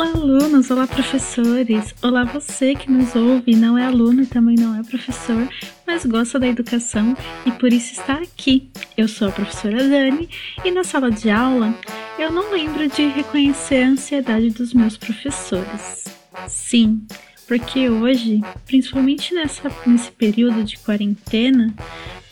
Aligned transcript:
Olá, 0.00 0.12
alunos! 0.14 0.70
Olá, 0.70 0.86
professores! 0.86 1.94
Olá, 2.02 2.24
você 2.24 2.74
que 2.74 2.90
nos 2.90 3.14
ouve, 3.14 3.54
não 3.54 3.76
é 3.76 3.84
aluno 3.84 4.22
e 4.22 4.26
também 4.26 4.56
não 4.58 4.74
é 4.74 4.82
professor, 4.82 5.46
mas 5.86 6.06
gosta 6.06 6.38
da 6.38 6.48
educação 6.48 7.14
e 7.44 7.52
por 7.52 7.70
isso 7.70 7.92
está 7.92 8.14
aqui. 8.14 8.70
Eu 8.96 9.06
sou 9.06 9.28
a 9.28 9.30
professora 9.30 9.76
Dani 9.76 10.26
e 10.64 10.70
na 10.70 10.84
sala 10.84 11.10
de 11.10 11.28
aula 11.28 11.78
eu 12.18 12.32
não 12.32 12.50
lembro 12.50 12.88
de 12.88 13.08
reconhecer 13.08 13.82
a 13.82 13.88
ansiedade 13.88 14.48
dos 14.48 14.72
meus 14.72 14.96
professores. 14.96 16.06
Sim, 16.48 17.06
porque 17.46 17.90
hoje, 17.90 18.40
principalmente 18.64 19.34
nessa, 19.34 19.70
nesse 19.84 20.10
período 20.12 20.64
de 20.64 20.78
quarentena, 20.78 21.74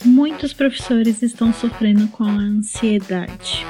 muitos 0.03 0.53
professores 0.53 1.21
estão 1.21 1.53
sofrendo 1.53 2.07
com 2.07 2.23
a 2.23 2.31
ansiedade. 2.31 3.63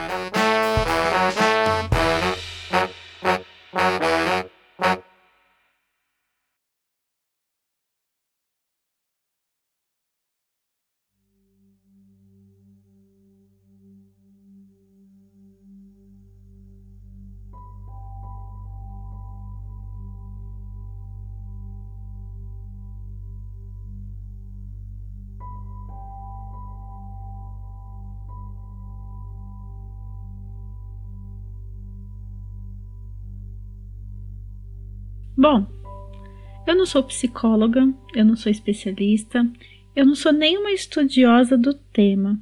Sou 36.89 37.03
psicóloga, 37.03 37.87
eu 38.15 38.25
não 38.25 38.35
sou 38.35 38.51
especialista, 38.51 39.47
eu 39.95 40.05
não 40.05 40.15
sou 40.15 40.33
nem 40.33 40.57
uma 40.57 40.71
estudiosa 40.71 41.55
do 41.55 41.73
tema, 41.73 42.39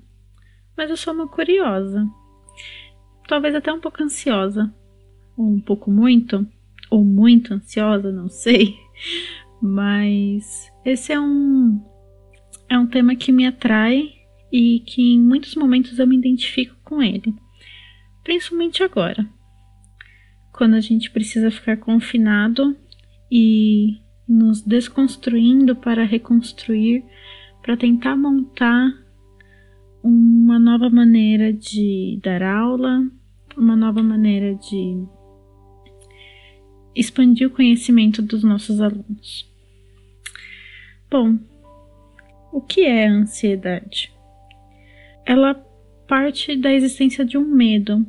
mas 0.75 0.89
eu 0.89 0.95
sou 0.95 1.13
uma 1.13 1.27
curiosa. 1.27 2.07
Talvez 3.27 3.53
até 3.53 3.71
um 3.73 3.81
pouco 3.81 4.01
ansiosa, 4.01 4.73
ou 5.37 5.45
um 5.45 5.59
pouco 5.59 5.91
muito, 5.91 6.47
ou 6.89 7.03
muito 7.03 7.53
ansiosa, 7.53 8.09
não 8.09 8.29
sei. 8.29 8.75
Mas 9.61 10.71
esse 10.85 11.11
é 11.11 11.19
um 11.19 11.83
é 12.69 12.77
um 12.77 12.85
tema 12.85 13.15
que 13.15 13.31
me 13.31 13.45
atrai 13.45 14.13
e 14.51 14.81
que 14.85 15.13
em 15.13 15.19
muitos 15.19 15.55
momentos 15.55 15.97
eu 15.97 16.07
me 16.07 16.15
identifico 16.15 16.75
com 16.83 17.01
ele. 17.01 17.33
Principalmente 18.23 18.83
agora, 18.83 19.27
quando 20.53 20.75
a 20.75 20.79
gente 20.79 21.09
precisa 21.09 21.49
ficar 21.49 21.77
confinado 21.77 22.77
e 23.31 23.97
nos 24.27 24.61
desconstruindo 24.61 25.75
para 25.75 26.03
reconstruir, 26.03 27.03
para 27.61 27.77
tentar 27.77 28.15
montar 28.15 28.91
uma 30.03 30.59
nova 30.59 30.89
maneira 30.89 31.53
de 31.53 32.19
dar 32.23 32.41
aula, 32.41 33.09
uma 33.55 33.75
nova 33.75 34.03
maneira 34.03 34.55
de 34.55 35.05
expandir 36.95 37.47
o 37.47 37.51
conhecimento 37.51 38.21
dos 38.21 38.43
nossos 38.43 38.81
alunos. 38.81 39.49
Bom, 41.09 41.37
o 42.51 42.61
que 42.61 42.81
é 42.81 43.07
a 43.07 43.11
ansiedade? 43.11 44.11
Ela 45.25 45.53
parte 46.07 46.55
da 46.55 46.73
existência 46.73 47.23
de 47.25 47.37
um 47.37 47.45
medo, 47.45 48.05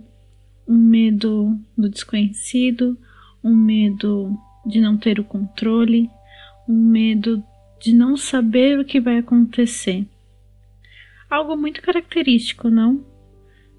um 0.66 0.76
medo 0.76 1.58
do 1.76 1.88
desconhecido, 1.88 2.96
um 3.42 3.54
medo 3.54 4.38
de 4.68 4.80
não 4.80 4.96
ter 4.96 5.18
o 5.18 5.24
controle, 5.24 6.10
um 6.68 6.90
medo 6.90 7.42
de 7.80 7.94
não 7.94 8.16
saber 8.16 8.78
o 8.78 8.84
que 8.84 9.00
vai 9.00 9.18
acontecer. 9.18 10.06
Algo 11.30 11.56
muito 11.56 11.80
característico, 11.80 12.68
não? 12.68 13.04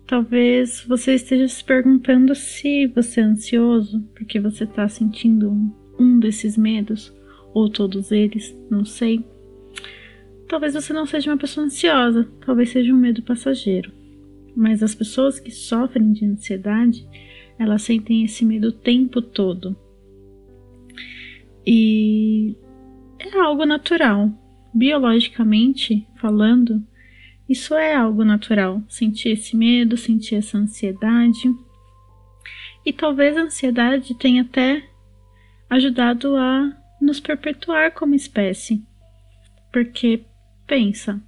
Talvez 0.08 0.84
você 0.88 1.14
esteja 1.14 1.48
se 1.48 1.64
perguntando 1.64 2.34
se 2.34 2.88
você 2.88 3.22
é 3.22 3.24
ansioso 3.24 4.02
porque 4.16 4.40
você 4.40 4.64
está 4.64 4.88
sentindo 4.88 5.52
um, 6.00 6.20
desses 6.20 6.58
medos, 6.58 7.14
ou 7.54 7.70
todos 7.70 8.12
eles, 8.12 8.56
não 8.72 8.84
sei. 8.84 9.24
Talvez 10.48 10.74
você 10.74 10.92
não 10.94 11.06
seja 11.06 11.30
uma 11.30 11.38
pessoa 11.38 11.68
ansiosa, 11.68 12.28
talvez 12.44 12.70
seja 12.70 12.92
um 12.92 12.98
medo 12.98 13.22
passageiro. 13.22 13.92
Mas 14.56 14.82
as 14.82 14.96
pessoas 14.96 15.40
que 15.40 15.52
sofrem 15.52 16.12
de 16.12 16.26
ansiedade, 16.26 17.08
elas 17.60 17.84
sentem 17.84 18.24
esse 18.24 18.44
medo 18.44 18.70
o 18.70 18.72
tempo 18.72 19.22
todo. 19.22 19.78
E 21.72 22.56
é 23.20 23.40
algo 23.40 23.64
natural. 23.64 24.32
Biologicamente 24.74 26.08
falando, 26.16 26.84
isso 27.48 27.76
é 27.76 27.94
algo 27.94 28.26
natural. 28.26 28.82
Sentir 28.90 29.34
esse 29.34 29.56
medo, 29.56 29.96
sentir 29.96 30.34
essa 30.34 30.58
ansiedade. 30.58 31.56
E 32.84 32.92
talvez 32.92 33.38
a 33.38 33.42
ansiedade 33.42 34.16
tenha 34.16 34.42
até 34.42 34.84
ajudado 35.70 36.36
a 36.36 36.76
nos 37.00 37.20
perpetuar 37.20 37.94
como 37.94 38.16
espécie. 38.16 38.84
Porque, 39.72 40.26
pensa, 40.66 41.22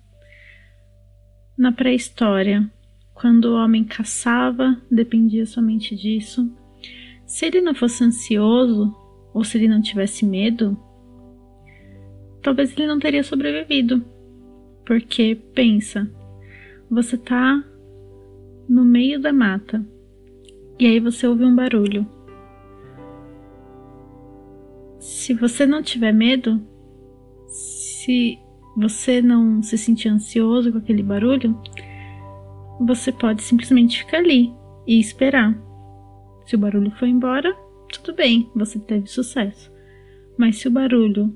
na 1.55 1.71
pré-história, 1.71 2.67
quando 3.13 3.45
o 3.45 3.63
homem 3.63 3.83
caçava, 3.83 4.75
dependia 4.89 5.45
somente 5.45 5.95
disso. 5.95 6.51
Se 7.27 7.45
ele 7.45 7.61
não 7.61 7.75
fosse 7.75 8.03
ansioso, 8.03 8.91
ou 9.33 9.43
se 9.43 9.57
ele 9.57 9.67
não 9.67 9.81
tivesse 9.81 10.25
medo, 10.25 10.77
talvez 12.41 12.75
ele 12.77 12.87
não 12.87 12.99
teria 12.99 13.23
sobrevivido. 13.23 14.03
Porque 14.85 15.35
pensa, 15.53 16.09
você 16.89 17.17
tá 17.17 17.63
no 18.67 18.83
meio 18.83 19.19
da 19.19 19.31
mata 19.31 19.85
e 20.79 20.87
aí 20.87 20.99
você 20.99 21.27
ouve 21.27 21.45
um 21.45 21.55
barulho. 21.55 22.05
Se 24.99 25.33
você 25.33 25.65
não 25.65 25.81
tiver 25.81 26.13
medo, 26.13 26.61
se 27.47 28.37
você 28.75 29.21
não 29.21 29.61
se 29.61 29.77
sentir 29.77 30.09
ansioso 30.09 30.71
com 30.71 30.77
aquele 30.77 31.03
barulho, 31.03 31.57
você 32.79 33.11
pode 33.11 33.43
simplesmente 33.43 33.99
ficar 33.99 34.17
ali 34.17 34.51
e 34.87 34.99
esperar. 34.99 35.55
Se 36.45 36.55
o 36.55 36.59
barulho 36.59 36.91
for 36.91 37.07
embora, 37.07 37.55
tudo 37.91 38.15
bem, 38.15 38.49
você 38.55 38.79
teve 38.79 39.07
sucesso. 39.07 39.71
Mas 40.37 40.57
se 40.57 40.67
o 40.67 40.71
barulho 40.71 41.35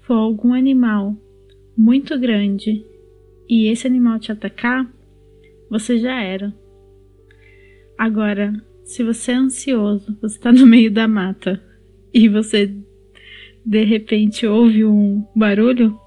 for 0.00 0.14
algum 0.14 0.52
animal 0.52 1.16
muito 1.76 2.18
grande 2.18 2.84
e 3.48 3.68
esse 3.68 3.86
animal 3.86 4.18
te 4.18 4.32
atacar, 4.32 4.90
você 5.70 5.98
já 5.98 6.20
era. 6.20 6.54
Agora, 7.96 8.52
se 8.84 9.02
você 9.02 9.32
é 9.32 9.36
ansioso, 9.36 10.16
você 10.20 10.36
está 10.36 10.52
no 10.52 10.66
meio 10.66 10.90
da 10.90 11.08
mata 11.08 11.62
e 12.12 12.28
você 12.28 12.72
de 13.64 13.84
repente 13.84 14.46
ouve 14.46 14.84
um 14.84 15.26
barulho, 15.34 15.98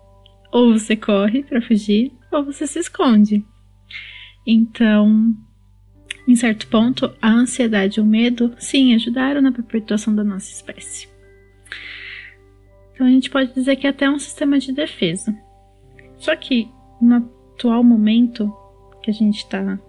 ou 0.51 0.73
você 0.73 0.95
corre 0.95 1.43
para 1.43 1.61
fugir, 1.61 2.11
ou 2.31 2.45
você 2.45 2.67
se 2.67 2.79
esconde. 2.79 3.43
Então, 4.45 5.33
em 6.27 6.35
certo 6.35 6.67
ponto, 6.67 7.09
a 7.21 7.31
ansiedade 7.31 7.99
e 7.99 8.01
o 8.01 8.05
medo, 8.05 8.53
sim, 8.59 8.93
ajudaram 8.93 9.41
na 9.41 9.51
perpetuação 9.51 10.13
da 10.13 10.23
nossa 10.23 10.51
espécie. 10.51 11.07
Então 12.93 13.07
a 13.07 13.09
gente 13.09 13.29
pode 13.29 13.53
dizer 13.53 13.77
que 13.77 13.87
é 13.87 13.91
até 13.91 14.09
um 14.09 14.19
sistema 14.19 14.59
de 14.59 14.73
defesa. 14.73 15.33
Só 16.17 16.35
que 16.35 16.67
no 17.01 17.15
atual 17.15 17.83
momento 17.83 18.53
que 19.01 19.09
a 19.09 19.13
gente 19.13 19.37
está 19.37 19.79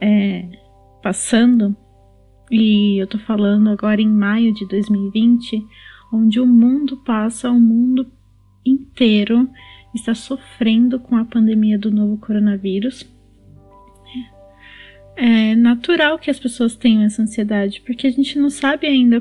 é, 0.00 0.48
passando, 1.02 1.76
e 2.50 3.00
eu 3.00 3.04
estou 3.04 3.20
falando 3.20 3.68
agora 3.68 4.00
em 4.00 4.08
maio 4.08 4.54
de 4.54 4.64
2020, 4.68 5.66
onde 6.12 6.38
o 6.38 6.46
mundo 6.46 6.98
passa, 6.98 7.50
o 7.50 7.58
mundo 7.58 8.06
inteiro 8.64 9.48
está 9.92 10.14
sofrendo 10.14 11.00
com 11.00 11.16
a 11.16 11.24
pandemia 11.24 11.78
do 11.78 11.90
novo 11.90 12.16
coronavírus 12.18 13.17
é 15.18 15.56
natural 15.56 16.16
que 16.16 16.30
as 16.30 16.38
pessoas 16.38 16.76
tenham 16.76 17.02
essa 17.02 17.20
ansiedade, 17.20 17.82
porque 17.84 18.06
a 18.06 18.10
gente 18.10 18.38
não 18.38 18.48
sabe 18.48 18.86
ainda 18.86 19.20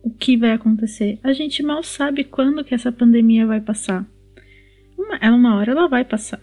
o 0.00 0.08
que 0.08 0.36
vai 0.36 0.52
acontecer. 0.52 1.18
A 1.20 1.32
gente 1.32 1.64
mal 1.64 1.82
sabe 1.82 2.22
quando 2.22 2.62
que 2.62 2.72
essa 2.72 2.92
pandemia 2.92 3.44
vai 3.44 3.60
passar. 3.60 4.06
Uma, 4.96 5.16
é 5.16 5.28
uma 5.28 5.56
hora 5.56 5.72
ela 5.72 5.88
vai 5.88 6.04
passar. 6.04 6.40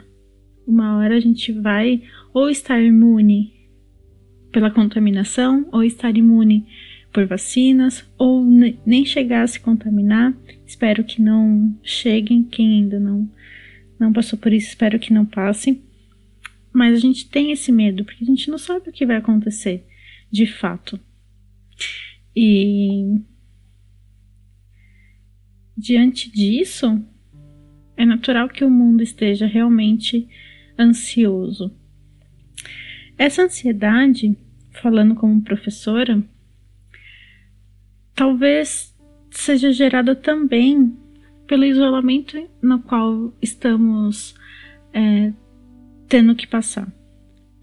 Uma 0.68 0.98
hora 0.98 1.16
a 1.16 1.20
gente 1.20 1.54
vai 1.54 2.04
ou 2.34 2.50
estar 2.50 2.82
imune 2.82 3.54
pela 4.52 4.70
contaminação, 4.70 5.66
ou 5.72 5.82
estar 5.82 6.16
imune 6.18 6.68
por 7.14 7.26
vacinas, 7.26 8.06
ou 8.18 8.46
nem 8.86 9.06
chegar 9.06 9.44
a 9.44 9.48
se 9.48 9.62
contaminar. 9.62 10.34
Espero 10.66 11.06
que 11.06 11.22
não 11.22 11.74
cheguem. 11.82 12.44
Quem 12.44 12.82
ainda 12.82 13.00
não, 13.00 13.30
não 13.98 14.12
passou 14.12 14.38
por 14.38 14.52
isso, 14.52 14.68
espero 14.68 15.00
que 15.00 15.14
não 15.14 15.26
passe. 15.26 15.82
Mas 16.74 16.96
a 16.96 17.00
gente 17.00 17.30
tem 17.30 17.52
esse 17.52 17.72
medo 17.72 18.04
porque 18.04 18.24
a 18.24 18.28
gente 18.28 18.50
não 18.50 18.58
sabe 18.58 18.90
o 18.90 18.92
que 18.92 19.06
vai 19.06 19.18
acontecer 19.18 19.86
de 20.32 20.48
fato. 20.48 21.00
E 22.36 23.22
diante 25.78 26.32
disso, 26.32 27.00
é 27.96 28.06
natural 28.06 28.50
que 28.50 28.66
o 28.66 28.70
mundo 28.70 29.04
esteja 29.04 29.46
realmente 29.46 30.28
ansioso. 30.78 31.72
Essa 33.18 33.44
ansiedade, 33.44 34.36
falando 34.72 35.14
como 35.14 35.44
professora, 35.44 36.24
talvez 38.16 38.96
seja 39.30 39.72
gerada 39.72 40.16
também 40.16 40.98
pelo 41.48 41.66
isolamento 41.66 42.50
no 42.62 42.82
qual 42.82 43.34
estamos 43.42 44.36
é, 44.94 45.34
tendo 46.14 46.36
que 46.36 46.46
passar. 46.46 46.88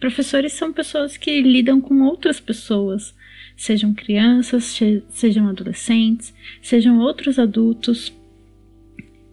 Professores 0.00 0.54
são 0.54 0.72
pessoas 0.72 1.16
que 1.16 1.40
lidam 1.40 1.80
com 1.80 2.02
outras 2.02 2.40
pessoas, 2.40 3.14
sejam 3.56 3.94
crianças, 3.94 4.76
sejam 5.10 5.46
adolescentes, 5.46 6.34
sejam 6.60 6.98
outros 6.98 7.38
adultos. 7.38 8.12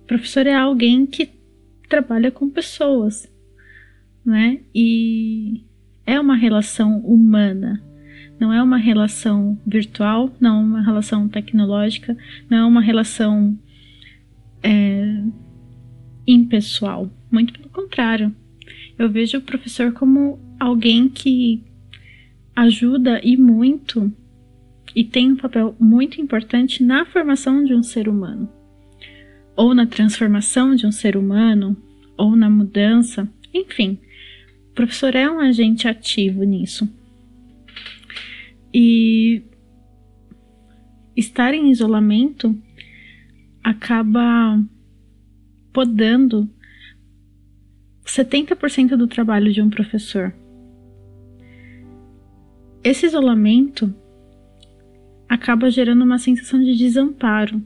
Professor 0.06 0.46
é 0.46 0.54
alguém 0.54 1.08
que 1.08 1.32
trabalha 1.90 2.30
com 2.30 2.48
pessoas, 2.48 3.28
né? 4.24 4.60
E 4.76 5.64
é 6.06 6.20
uma 6.20 6.36
relação 6.36 7.00
humana, 7.00 7.84
não 8.40 8.54
é 8.54 8.62
uma 8.62 8.78
relação 8.78 9.60
virtual, 9.66 10.32
não 10.40 10.58
é 10.58 10.64
uma 10.64 10.82
relação 10.84 11.28
tecnológica, 11.28 12.16
não 12.48 12.58
é 12.60 12.66
uma 12.66 12.82
relação 12.82 13.58
é, 14.62 15.24
impessoal. 16.28 17.10
Muito 17.32 17.52
pelo 17.52 17.70
contrário. 17.70 18.32
Eu 18.98 19.10
vejo 19.10 19.38
o 19.38 19.42
professor 19.42 19.92
como 19.92 20.40
alguém 20.60 21.08
que 21.08 21.64
ajuda 22.56 23.22
e 23.24 23.38
muito 23.38 24.12
e 24.96 25.04
tem 25.04 25.34
um 25.34 25.36
papel 25.36 25.76
muito 25.80 26.20
importante 26.20 26.84
na 26.84 27.06
formação 27.06 27.64
de 27.64 27.74
um 27.76 27.84
ser 27.84 28.10
humano, 28.10 28.50
ou 29.56 29.76
na 29.76 29.86
transformação 29.86 30.74
de 30.76 30.88
um 30.88 30.92
ser 30.92 31.16
humano, 31.16 31.78
ou 32.18 32.36
na 32.36 32.50
mudança, 32.50 33.30
enfim. 33.54 34.00
O 34.72 34.74
professor 34.74 35.16
é 35.16 35.30
um 35.30 35.40
agente 35.40 35.88
ativo 35.88 36.44
nisso. 36.44 36.90
E 38.74 39.44
estar 41.16 41.54
em 41.54 41.70
isolamento 41.70 42.58
acaba 43.64 44.60
podando 45.72 46.50
70% 48.08 48.96
do 48.96 49.08
trabalho 49.08 49.52
de 49.52 49.62
um 49.62 49.70
professor. 49.70 50.34
Esse 52.84 53.06
isolamento 53.06 53.94
acaba 55.28 55.70
gerando 55.70 56.04
uma 56.04 56.18
sensação 56.18 56.64
de 56.64 56.76
desamparo. 56.76 57.62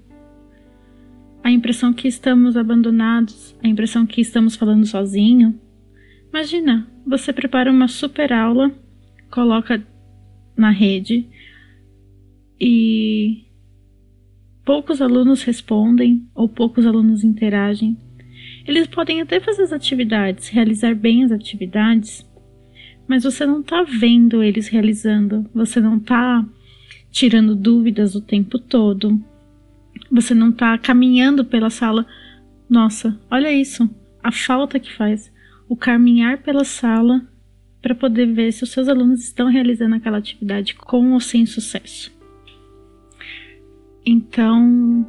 A 1.44 1.52
impressão 1.52 1.94
que 1.94 2.08
estamos 2.08 2.58
abandonados, 2.58 3.56
a 3.64 3.68
impressão 3.68 4.06
que 4.06 4.22
estamos 4.22 4.56
falando 4.56 4.86
sozinho. 4.86 5.60
Imagina, 6.30 6.88
você 7.06 7.34
prepara 7.34 7.72
uma 7.72 7.88
super 7.88 8.32
aula, 8.32 8.72
coloca 9.30 9.86
na 10.56 10.70
rede 10.70 11.28
e 12.60 13.46
poucos 14.64 15.02
alunos 15.02 15.44
respondem 15.44 16.28
ou 16.36 16.48
poucos 16.48 16.86
alunos 16.86 17.24
interagem. 17.24 17.98
Eles 18.72 18.88
podem 18.88 19.20
até 19.20 19.38
fazer 19.42 19.64
as 19.64 19.74
atividades, 19.74 20.48
realizar 20.48 20.96
bem 20.96 21.26
as 21.26 21.32
atividades, 21.34 22.26
mas 23.06 23.26
você 23.26 23.46
não 23.46 23.60
está 23.60 23.84
vendo 23.84 24.42
eles 24.42 24.70
realizando, 24.70 25.46
você 25.54 25.82
não 25.82 25.98
está 25.98 26.46
tirando 27.12 27.54
dúvidas 27.54 28.16
o 28.16 28.22
tempo 28.22 28.58
todo, 28.58 29.22
você 30.10 30.34
não 30.34 30.52
está 30.52 30.78
caminhando 30.78 31.44
pela 31.44 31.70
sala. 31.70 32.08
Nossa, 32.70 33.20
olha 33.30 33.52
isso, 33.52 33.94
a 34.24 34.32
falta 34.32 34.80
que 34.80 34.94
faz 34.94 35.30
o 35.68 35.76
caminhar 35.76 36.38
pela 36.42 36.64
sala 36.64 37.28
para 37.82 37.94
poder 37.94 38.28
ver 38.28 38.54
se 38.54 38.64
os 38.64 38.72
seus 38.72 38.88
alunos 38.88 39.22
estão 39.22 39.50
realizando 39.50 39.96
aquela 39.96 40.18
atividade 40.18 40.76
com 40.76 41.12
ou 41.12 41.20
sem 41.20 41.46
sucesso. 41.46 42.10
Então, 44.06 45.06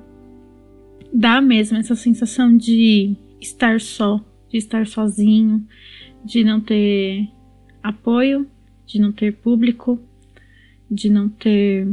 dá 1.15 1.41
mesmo 1.41 1.79
essa 1.79 1.95
sensação 1.95 2.57
de 2.57 3.17
estar 3.43 3.81
só, 3.81 4.25
de 4.49 4.59
estar 4.59 4.87
sozinho, 4.87 5.67
de 6.25 6.45
não 6.45 6.61
ter 6.61 7.29
apoio, 7.83 8.47
de 8.87 9.01
não 9.01 9.13
ter 9.13 9.37
público, 9.37 9.99
de 10.91 11.11
não 11.11 11.29
ter 11.29 11.89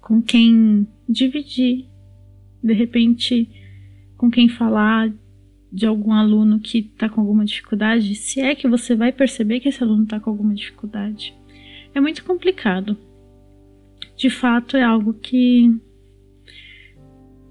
com 0.00 0.20
quem 0.20 0.86
dividir, 1.08 1.86
de 2.62 2.72
repente, 2.72 3.48
com 4.16 4.30
quem 4.30 4.48
falar 4.48 5.12
de 5.72 5.86
algum 5.86 6.12
aluno 6.12 6.60
que 6.60 6.78
está 6.78 7.08
com 7.08 7.20
alguma 7.20 7.44
dificuldade, 7.44 8.14
se 8.14 8.40
é 8.40 8.54
que 8.54 8.68
você 8.68 8.94
vai 8.94 9.10
perceber 9.10 9.60
que 9.60 9.68
esse 9.68 9.82
aluno 9.82 10.02
está 10.02 10.20
com 10.20 10.30
alguma 10.30 10.54
dificuldade. 10.54 11.34
É 11.94 12.00
muito 12.00 12.24
complicado. 12.24 12.96
De 14.16 14.28
fato, 14.28 14.76
é 14.76 14.82
algo 14.82 15.14
que 15.14 15.74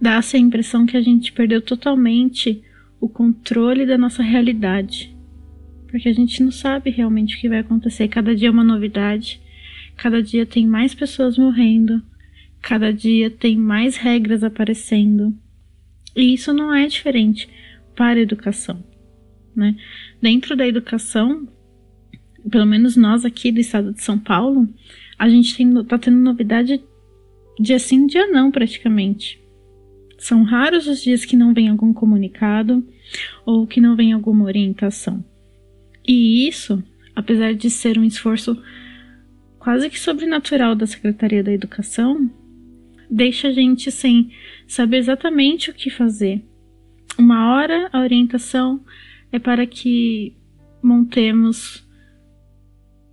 dá-se 0.02 0.36
a 0.36 0.40
impressão 0.40 0.88
que 0.88 0.98
a 0.98 1.02
gente 1.02 1.32
perdeu 1.32 1.62
totalmente 1.62 2.64
o 3.00 3.08
controle 3.08 3.86
da 3.86 3.98
nossa 3.98 4.24
realidade. 4.24 5.16
Porque 5.88 6.10
a 6.10 6.14
gente 6.14 6.42
não 6.42 6.52
sabe 6.52 6.90
realmente 6.90 7.36
o 7.36 7.40
que 7.40 7.48
vai 7.48 7.60
acontecer. 7.60 8.08
Cada 8.08 8.36
dia 8.36 8.48
é 8.48 8.52
uma 8.52 8.64
novidade, 8.64 9.40
cada 9.96 10.22
dia 10.22 10.46
tem 10.46 10.66
mais 10.66 10.96
pessoas 10.96 11.38
morrendo, 11.38 12.02
cada 12.62 12.92
dia 12.92 13.30
tem 13.30 13.56
mais 13.56 13.98
regras 13.98 14.44
aparecendo. 14.44 15.38
E 16.16 16.34
isso 16.34 16.52
não 16.52 16.74
é 16.74 16.88
diferente 16.88 17.48
para 17.96 18.20
a 18.20 18.24
educação. 18.24 18.84
Né? 19.56 19.76
Dentro 20.22 20.56
da 20.56 20.68
educação, 20.68 21.48
pelo 22.50 22.66
menos 22.66 22.96
nós 22.96 23.26
aqui 23.26 23.52
do 23.52 23.60
estado 23.60 23.94
de 23.94 24.02
São 24.02 24.18
Paulo, 24.18 24.68
a 25.20 25.30
gente 25.30 25.62
está 25.62 25.98
tendo 25.98 26.18
novidade 26.18 26.82
dia 27.60 27.78
sim, 27.78 28.08
dia 28.08 28.28
não, 28.28 28.50
praticamente. 28.50 29.41
São 30.22 30.44
raros 30.44 30.86
os 30.86 31.02
dias 31.02 31.26
que 31.26 31.36
não 31.36 31.52
vem 31.52 31.68
algum 31.68 31.92
comunicado 31.92 32.88
ou 33.44 33.66
que 33.66 33.82
não 33.82 33.96
vem 33.96 34.14
alguma 34.14 34.46
orientação. 34.46 35.26
E 36.08 36.48
isso, 36.48 36.84
apesar 37.16 37.56
de 37.56 37.72
ser 37.72 37.98
um 37.98 38.04
esforço 38.04 38.56
quase 39.58 39.90
que 39.90 40.00
sobrenatural 40.00 40.76
da 40.76 40.86
Secretaria 40.86 41.44
da 41.44 41.52
Educação, 41.52 42.30
deixa 43.10 43.48
a 43.48 43.52
gente 43.52 43.92
sem 43.92 44.32
saber 44.68 44.98
exatamente 44.98 45.72
o 45.72 45.74
que 45.74 45.90
fazer. 45.90 46.46
Uma 47.18 47.56
hora 47.56 47.90
a 47.92 48.00
orientação 48.00 48.80
é 49.32 49.40
para 49.40 49.66
que 49.66 50.38
montemos 50.84 51.84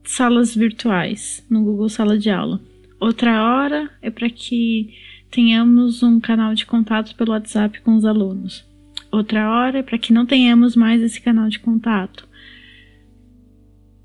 salas 0.04 0.54
virtuais 0.54 1.42
no 1.48 1.64
Google 1.64 1.88
Sala 1.88 2.18
de 2.18 2.28
Aula. 2.28 2.60
Outra 3.00 3.42
hora 3.42 3.90
é 4.02 4.10
para 4.10 4.28
que 4.28 4.92
tenhamos 5.30 6.02
um 6.02 6.20
canal 6.20 6.54
de 6.54 6.66
contato 6.66 7.14
pelo 7.14 7.32
WhatsApp 7.32 7.80
com 7.80 7.96
os 7.96 8.04
alunos. 8.04 8.64
Outra 9.10 9.50
hora 9.50 9.78
é 9.78 9.82
para 9.82 9.98
que 9.98 10.12
não 10.12 10.26
tenhamos 10.26 10.76
mais 10.76 11.02
esse 11.02 11.20
canal 11.20 11.48
de 11.48 11.58
contato. 11.58 12.28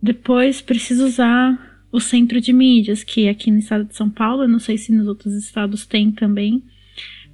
Depois 0.02 0.62
preciso 0.62 1.06
usar 1.06 1.82
o 1.92 2.00
centro 2.00 2.42
de 2.42 2.52
mídias, 2.52 3.04
que 3.04 3.28
aqui 3.28 3.52
no 3.52 3.60
estado 3.60 3.86
de 3.86 3.96
São 3.96 4.10
Paulo, 4.10 4.44
eu 4.44 4.50
não 4.50 4.60
sei 4.60 4.78
se 4.78 4.92
nos 4.92 5.08
outros 5.08 5.34
estados 5.36 5.86
tem 5.86 6.12
também, 6.12 6.64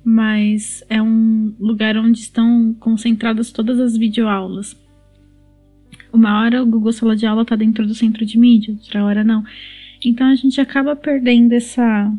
mas 0.03 0.83
é 0.89 1.01
um 1.01 1.55
lugar 1.59 1.97
onde 1.97 2.19
estão 2.19 2.75
concentradas 2.79 3.51
todas 3.51 3.79
as 3.79 3.95
videoaulas. 3.95 4.75
Uma 6.11 6.41
hora 6.41 6.61
o 6.63 6.65
Google 6.65 6.91
Sala 6.91 7.15
de 7.15 7.25
Aula 7.25 7.43
está 7.43 7.55
dentro 7.55 7.85
do 7.85 7.93
centro 7.93 8.25
de 8.25 8.37
mídias, 8.37 8.77
outra 8.79 9.05
hora 9.05 9.23
não. 9.23 9.43
Então 10.03 10.27
a 10.27 10.35
gente 10.35 10.59
acaba 10.59 10.95
perdendo 10.95 11.53
essa, 11.53 12.11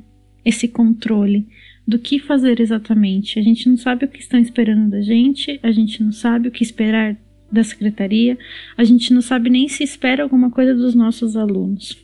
esse 0.45 0.69
controle 0.69 1.47
do 1.91 1.99
que 1.99 2.21
fazer 2.21 2.61
exatamente. 2.61 3.39
A 3.39 3.43
gente 3.43 3.69
não 3.69 3.77
sabe 3.77 4.05
o 4.05 4.09
que 4.09 4.21
estão 4.21 4.39
esperando 4.39 4.91
da 4.91 5.03
gente, 5.03 5.59
a 5.61 5.73
gente 5.73 6.03
não 6.03 6.13
sabe 6.13 6.47
o 6.47 6.51
que 6.53 6.63
esperar 6.63 7.17
da 7.51 7.65
secretaria, 7.65 8.39
a 8.77 8.85
gente 8.85 9.13
não 9.13 9.21
sabe 9.21 9.51
nem 9.51 9.69
se 9.69 9.83
espera 9.83 10.23
alguma 10.23 10.53
coisa 10.53 10.73
dos 10.73 10.95
nossos 10.95 11.37
alunos. 11.37 11.99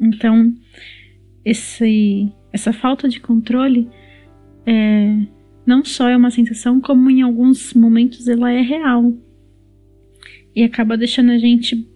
Então, 0.00 0.52
esse, 1.44 2.28
essa 2.52 2.72
falta 2.72 3.08
de 3.08 3.20
controle 3.20 3.88
é, 4.66 5.16
não 5.64 5.84
só 5.84 6.08
é 6.08 6.16
uma 6.16 6.32
sensação, 6.32 6.80
como 6.80 7.08
em 7.08 7.22
alguns 7.22 7.72
momentos 7.72 8.26
ela 8.26 8.50
é 8.50 8.60
real. 8.60 9.14
E 10.56 10.64
acaba 10.64 10.96
deixando 10.96 11.30
a 11.30 11.38
gente 11.38 11.88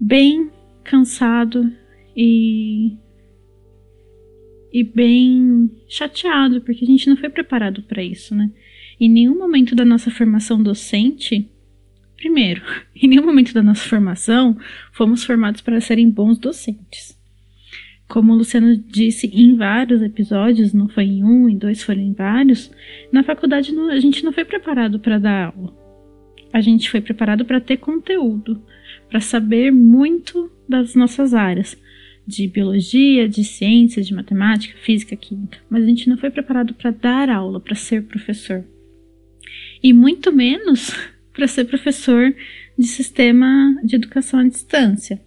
bem 0.00 0.48
cansado 0.84 1.68
e 2.16 2.96
e 4.72 4.84
bem 4.84 5.70
chateado, 5.88 6.60
porque 6.60 6.84
a 6.84 6.86
gente 6.86 7.08
não 7.08 7.16
foi 7.16 7.28
preparado 7.28 7.82
para 7.82 8.02
isso, 8.02 8.34
né? 8.34 8.50
Em 9.00 9.08
nenhum 9.08 9.38
momento 9.38 9.74
da 9.74 9.84
nossa 9.84 10.10
formação 10.10 10.62
docente, 10.62 11.48
primeiro, 12.16 12.62
em 12.94 13.08
nenhum 13.08 13.24
momento 13.24 13.54
da 13.54 13.62
nossa 13.62 13.88
formação 13.88 14.56
fomos 14.92 15.24
formados 15.24 15.60
para 15.60 15.80
serem 15.80 16.10
bons 16.10 16.38
docentes. 16.38 17.16
como 18.08 18.32
o 18.32 18.36
Luciano 18.36 18.76
disse 18.76 19.26
em 19.26 19.54
vários 19.56 20.00
episódios, 20.02 20.72
não 20.72 20.88
foi 20.88 21.04
em 21.04 21.24
um, 21.24 21.48
em 21.48 21.58
dois, 21.58 21.82
foram 21.82 22.00
em 22.00 22.14
vários, 22.14 22.70
na 23.12 23.22
faculdade 23.22 23.72
não, 23.72 23.90
a 23.90 24.00
gente 24.00 24.24
não 24.24 24.32
foi 24.32 24.44
preparado 24.44 24.98
para 24.98 25.18
dar 25.18 25.52
aula. 25.54 25.76
A 26.50 26.62
gente 26.62 26.90
foi 26.90 27.02
preparado 27.02 27.44
para 27.44 27.60
ter 27.60 27.76
conteúdo, 27.76 28.62
para 29.10 29.20
saber 29.20 29.70
muito 29.70 30.50
das 30.66 30.94
nossas 30.94 31.34
áreas, 31.34 31.76
de 32.28 32.46
biologia, 32.46 33.28
de 33.28 33.42
ciências, 33.42 34.06
de 34.06 34.14
matemática, 34.14 34.76
física, 34.78 35.16
química. 35.16 35.58
Mas 35.70 35.82
a 35.82 35.86
gente 35.86 36.08
não 36.08 36.18
foi 36.18 36.30
preparado 36.30 36.74
para 36.74 36.90
dar 36.90 37.30
aula, 37.30 37.58
para 37.58 37.74
ser 37.74 38.04
professor. 38.04 38.62
E 39.82 39.92
muito 39.92 40.30
menos 40.30 40.94
para 41.32 41.48
ser 41.48 41.64
professor 41.64 42.34
de 42.78 42.86
sistema 42.86 43.80
de 43.82 43.96
educação 43.96 44.40
à 44.40 44.44
distância 44.44 45.20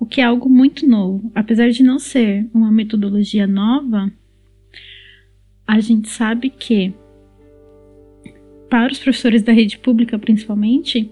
o 0.00 0.06
que 0.06 0.20
é 0.20 0.24
algo 0.24 0.48
muito 0.48 0.86
novo. 0.86 1.30
Apesar 1.34 1.70
de 1.70 1.82
não 1.82 1.98
ser 1.98 2.48
uma 2.54 2.70
metodologia 2.70 3.46
nova, 3.46 4.10
a 5.66 5.80
gente 5.80 6.08
sabe 6.08 6.50
que, 6.50 6.94
para 8.70 8.92
os 8.92 8.98
professores 8.98 9.42
da 9.42 9.52
rede 9.52 9.78
pública 9.78 10.18
principalmente, 10.18 11.10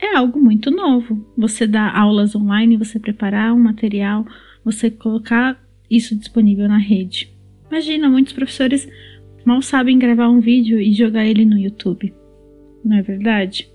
é 0.00 0.16
algo 0.16 0.40
muito 0.40 0.70
novo. 0.70 1.26
Você 1.36 1.66
dar 1.66 1.94
aulas 1.94 2.34
online, 2.34 2.76
você 2.76 2.98
preparar 2.98 3.52
um 3.52 3.60
material, 3.60 4.24
você 4.70 4.90
colocar 4.90 5.58
isso 5.90 6.14
disponível 6.14 6.68
na 6.68 6.78
rede. 6.78 7.32
Imagina, 7.70 8.08
muitos 8.08 8.32
professores 8.32 8.88
mal 9.44 9.62
sabem 9.62 9.98
gravar 9.98 10.28
um 10.28 10.40
vídeo 10.40 10.78
e 10.78 10.92
jogar 10.92 11.24
ele 11.24 11.44
no 11.44 11.58
YouTube. 11.58 12.12
Não 12.84 12.98
é 12.98 13.02
verdade? 13.02 13.68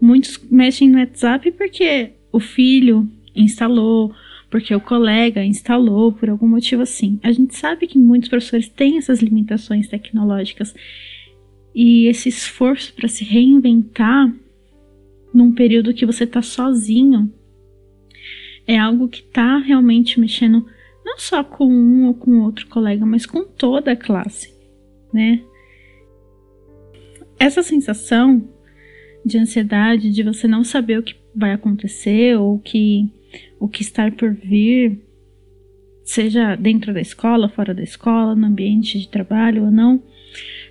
Muitos 0.00 0.38
mexem 0.50 0.90
no 0.90 0.98
WhatsApp 0.98 1.50
porque 1.52 2.10
o 2.30 2.38
filho 2.38 3.08
instalou, 3.34 4.14
porque 4.50 4.74
o 4.74 4.80
colega 4.80 5.42
instalou 5.42 6.12
por 6.12 6.28
algum 6.28 6.46
motivo 6.46 6.82
assim. 6.82 7.18
A 7.22 7.32
gente 7.32 7.56
sabe 7.56 7.86
que 7.86 7.98
muitos 7.98 8.28
professores 8.28 8.68
têm 8.68 8.98
essas 8.98 9.20
limitações 9.20 9.88
tecnológicas 9.88 10.74
e 11.74 12.06
esse 12.06 12.28
esforço 12.28 12.92
para 12.94 13.08
se 13.08 13.24
reinventar 13.24 14.32
num 15.32 15.52
período 15.52 15.94
que 15.94 16.06
você 16.06 16.24
está 16.24 16.42
sozinho 16.42 17.32
é 18.66 18.78
algo 18.78 19.08
que 19.08 19.20
está 19.20 19.58
realmente 19.58 20.18
mexendo 20.18 20.66
não 21.04 21.18
só 21.18 21.44
com 21.44 21.66
um 21.66 22.06
ou 22.06 22.14
com 22.14 22.40
outro 22.40 22.66
colega, 22.68 23.04
mas 23.04 23.26
com 23.26 23.44
toda 23.44 23.92
a 23.92 23.96
classe, 23.96 24.54
né? 25.12 25.42
Essa 27.38 27.62
sensação 27.62 28.48
de 29.24 29.38
ansiedade, 29.38 30.10
de 30.10 30.22
você 30.22 30.48
não 30.48 30.64
saber 30.64 30.98
o 30.98 31.02
que 31.02 31.14
vai 31.34 31.52
acontecer 31.52 32.38
ou 32.38 32.58
que 32.58 33.08
o 33.58 33.68
que 33.68 33.82
está 33.82 34.10
por 34.10 34.32
vir, 34.32 35.00
seja 36.04 36.54
dentro 36.54 36.92
da 36.92 37.00
escola, 37.00 37.48
fora 37.48 37.74
da 37.74 37.82
escola, 37.82 38.34
no 38.34 38.46
ambiente 38.46 38.98
de 38.98 39.08
trabalho 39.08 39.64
ou 39.64 39.70
não, 39.70 40.02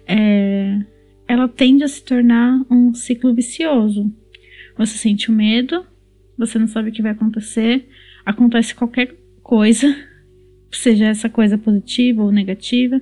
é, 0.07 0.79
ela 1.27 1.47
tende 1.47 1.83
a 1.83 1.87
se 1.87 2.03
tornar 2.03 2.61
um 2.69 2.93
ciclo 2.93 3.33
vicioso. 3.33 4.11
Você 4.77 4.97
sente 4.97 5.29
o 5.29 5.33
medo, 5.33 5.85
você 6.37 6.57
não 6.57 6.67
sabe 6.67 6.89
o 6.89 6.91
que 6.91 7.01
vai 7.01 7.11
acontecer, 7.11 7.87
acontece 8.25 8.75
qualquer 8.75 9.15
coisa, 9.41 9.87
seja 10.71 11.07
essa 11.07 11.29
coisa 11.29 11.57
positiva 11.57 12.23
ou 12.23 12.31
negativa. 12.31 12.99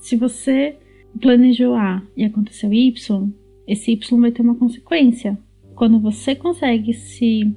Se 0.00 0.16
você 0.16 0.76
planejou 1.20 1.74
A 1.74 2.02
e 2.16 2.24
aconteceu 2.24 2.72
Y, 2.72 3.32
esse 3.66 3.92
Y 3.92 4.20
vai 4.20 4.30
ter 4.30 4.42
uma 4.42 4.54
consequência. 4.54 5.38
Quando 5.74 6.00
você 6.00 6.34
consegue 6.34 6.94
se 6.94 7.54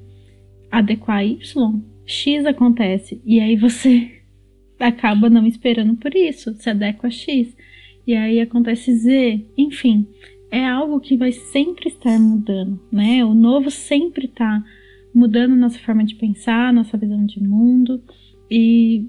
adequar 0.69 1.25
Y, 1.25 1.81
X 2.05 2.45
acontece. 2.45 3.21
E 3.25 3.39
aí 3.39 3.55
você 3.55 4.11
acaba 4.79 5.29
não 5.29 5.45
esperando 5.47 5.95
por 5.95 6.13
isso, 6.15 6.53
se 6.55 6.69
adequa 6.69 7.07
a 7.07 7.11
X. 7.11 7.55
E 8.05 8.15
aí 8.15 8.41
acontece 8.41 8.95
Z. 8.95 9.45
Enfim, 9.57 10.07
é 10.49 10.65
algo 10.67 10.99
que 10.99 11.15
vai 11.15 11.31
sempre 11.31 11.87
estar 11.87 12.19
mudando, 12.19 12.79
né? 12.91 13.23
O 13.23 13.33
novo 13.33 13.71
sempre 13.71 14.25
está 14.25 14.63
mudando 15.13 15.55
nossa 15.55 15.79
forma 15.79 16.03
de 16.03 16.15
pensar, 16.15 16.73
nossa 16.73 16.97
visão 16.97 17.25
de 17.25 17.41
mundo. 17.41 18.01
E, 18.49 19.07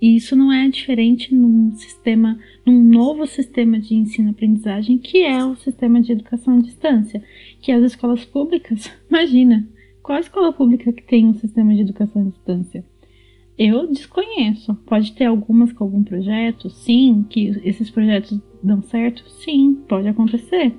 e 0.00 0.16
isso 0.16 0.34
não 0.34 0.52
é 0.52 0.68
diferente 0.68 1.34
num 1.34 1.72
sistema, 1.72 2.38
num 2.66 2.82
novo 2.82 3.26
sistema 3.26 3.78
de 3.78 3.94
ensino-aprendizagem, 3.94 4.98
que 4.98 5.22
é 5.22 5.44
o 5.44 5.56
sistema 5.56 6.00
de 6.00 6.12
educação 6.12 6.58
à 6.58 6.60
distância, 6.60 7.22
que 7.60 7.72
as 7.72 7.82
escolas 7.82 8.24
públicas, 8.24 8.90
imagina, 9.08 9.68
qual 10.02 10.18
escola 10.18 10.52
pública 10.52 10.92
que 10.92 11.02
tem 11.02 11.26
um 11.26 11.34
sistema 11.34 11.74
de 11.74 11.82
educação 11.82 12.22
à 12.22 12.24
distância? 12.30 12.84
Eu 13.58 13.86
desconheço. 13.86 14.74
Pode 14.86 15.12
ter 15.12 15.26
algumas 15.26 15.70
com 15.70 15.84
algum 15.84 16.02
projeto, 16.02 16.70
sim, 16.70 17.26
que 17.28 17.48
esses 17.62 17.90
projetos 17.90 18.40
dão 18.62 18.82
certo, 18.82 19.22
sim, 19.28 19.84
pode 19.86 20.08
acontecer. 20.08 20.74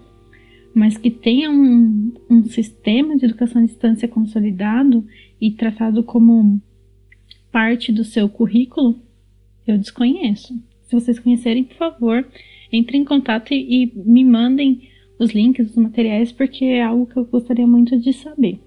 Mas 0.74 0.98
que 0.98 1.12
tenha 1.12 1.52
um, 1.52 2.14
um 2.30 2.44
sistema 2.46 3.18
de 3.18 3.26
educação 3.26 3.62
à 3.62 3.66
distância 3.66 4.08
consolidado 4.08 5.06
e 5.40 5.52
tratado 5.52 6.04
como 6.04 6.62
parte 7.52 7.92
do 7.92 8.04
seu 8.04 8.30
currículo, 8.30 9.00
eu 9.68 9.78
desconheço. 9.78 10.54
Se 10.84 10.96
vocês 10.96 11.20
conhecerem, 11.20 11.64
por 11.64 11.76
favor, 11.76 12.26
entrem 12.72 13.02
em 13.02 13.06
contato 13.06 13.54
e, 13.54 13.84
e 13.84 13.92
me 13.96 14.24
mandem 14.24 14.90
os 15.20 15.32
links, 15.32 15.70
os 15.70 15.76
materiais, 15.76 16.32
porque 16.32 16.66
é 16.66 16.84
algo 16.84 17.06
que 17.06 17.18
eu 17.18 17.26
gostaria 17.26 17.68
muito 17.68 17.98
de 18.00 18.14
saber. 18.14 18.60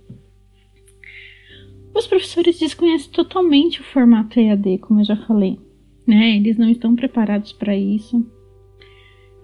Os 1.95 2.07
professores 2.07 2.59
desconhecem 2.59 3.11
totalmente 3.11 3.81
o 3.81 3.85
formato 3.85 4.39
EAD, 4.39 4.79
como 4.79 5.01
eu 5.01 5.05
já 5.05 5.17
falei. 5.17 5.59
Né? 6.07 6.37
Eles 6.37 6.57
não 6.57 6.69
estão 6.69 6.95
preparados 6.95 7.53
para 7.53 7.77
isso. 7.77 8.25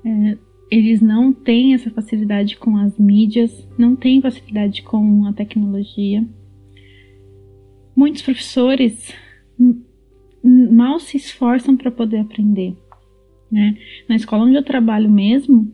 É, 0.05 0.39
eles 0.71 1.01
não 1.01 1.33
têm 1.33 1.75
essa 1.75 1.91
facilidade 1.91 2.57
com 2.57 2.77
as 2.77 2.97
mídias, 2.97 3.67
não 3.77 3.97
têm 3.97 4.23
facilidade 4.23 4.83
com 4.83 5.27
a 5.27 5.33
tecnologia. 5.33 6.25
Muitos 7.97 8.23
professores 8.23 9.13
mal 10.43 11.01
se 11.01 11.17
esforçam 11.17 11.77
para 11.77 11.91
poder 11.91 12.19
aprender. 12.19 12.77
Né? 13.51 13.77
Na 14.09 14.15
escola 14.15 14.45
onde 14.45 14.57
eu 14.57 14.63
trabalho 14.63 15.11
mesmo, 15.11 15.73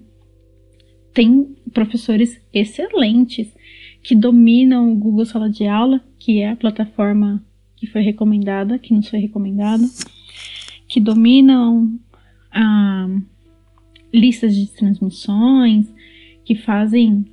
tem 1.12 1.54
professores 1.72 2.40
excelentes 2.52 3.54
que 4.02 4.14
dominam 4.14 4.92
o 4.92 4.96
Google 4.96 5.26
Sala 5.26 5.50
de 5.50 5.66
Aula, 5.66 6.02
que 6.18 6.40
é 6.40 6.50
a 6.50 6.56
plataforma 6.56 7.44
que 7.76 7.86
foi 7.86 8.00
recomendada, 8.00 8.78
que 8.78 8.94
nos 8.94 9.08
foi 9.08 9.18
recomendada, 9.18 9.84
que 10.88 11.00
dominam 11.00 11.98
a 12.50 13.08
listas 14.16 14.54
de 14.54 14.66
transmissões, 14.72 15.92
que 16.44 16.54
fazem 16.54 17.24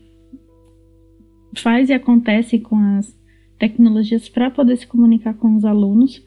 faz 1.55 1.89
e 1.89 1.93
acontece 1.93 2.59
com 2.59 2.75
as 2.97 3.15
tecnologias 3.59 4.27
para 4.27 4.49
poder 4.49 4.75
se 4.75 4.87
comunicar 4.87 5.35
com 5.35 5.55
os 5.55 5.63
alunos. 5.63 6.21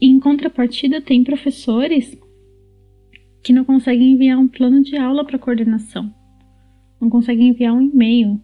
Em 0.00 0.20
contrapartida, 0.20 1.00
tem 1.00 1.24
professores 1.24 2.16
que 3.42 3.52
não 3.52 3.64
conseguem 3.64 4.12
enviar 4.12 4.38
um 4.38 4.48
plano 4.48 4.82
de 4.82 4.96
aula 4.96 5.24
para 5.24 5.38
coordenação, 5.38 6.12
não 7.00 7.08
conseguem 7.08 7.48
enviar 7.48 7.72
um 7.72 7.80
e-mail, 7.80 8.40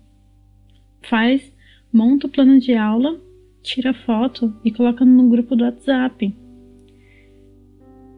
faz, 1.02 1.52
monta 1.92 2.26
o 2.26 2.30
plano 2.30 2.58
de 2.58 2.72
aula, 2.74 3.20
tira 3.62 3.92
foto 3.92 4.54
e 4.64 4.70
coloca 4.70 5.04
no 5.04 5.28
grupo 5.28 5.54
do 5.54 5.64
WhatsApp. 5.64 6.34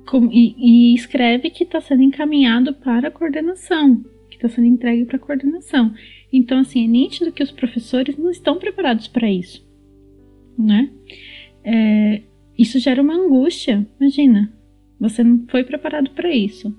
Com, 0.06 0.30
e, 0.30 0.54
e, 0.58 0.94
escreve 0.94 1.50
que 1.50 1.64
está 1.64 1.80
sendo 1.80 2.02
encaminhado 2.02 2.74
para 2.74 3.08
a 3.08 3.10
coordenação, 3.10 4.04
que 4.28 4.36
está 4.36 4.48
sendo 4.48 4.66
entregue 4.66 5.04
para 5.06 5.16
a 5.16 5.20
coordenação. 5.20 5.94
Então, 6.32 6.58
assim, 6.58 6.84
é 6.84 6.86
nítido 6.86 7.32
que 7.32 7.42
os 7.42 7.50
professores 7.50 8.16
não 8.16 8.30
estão 8.30 8.58
preparados 8.58 9.08
para 9.08 9.30
isso, 9.30 9.66
né? 10.58 10.90
É, 11.64 12.22
isso 12.58 12.78
gera 12.78 13.00
uma 13.00 13.14
angústia. 13.14 13.86
Imagina, 13.98 14.52
você 15.00 15.24
não 15.24 15.46
foi 15.48 15.64
preparado 15.64 16.10
para 16.10 16.34
isso. 16.34 16.74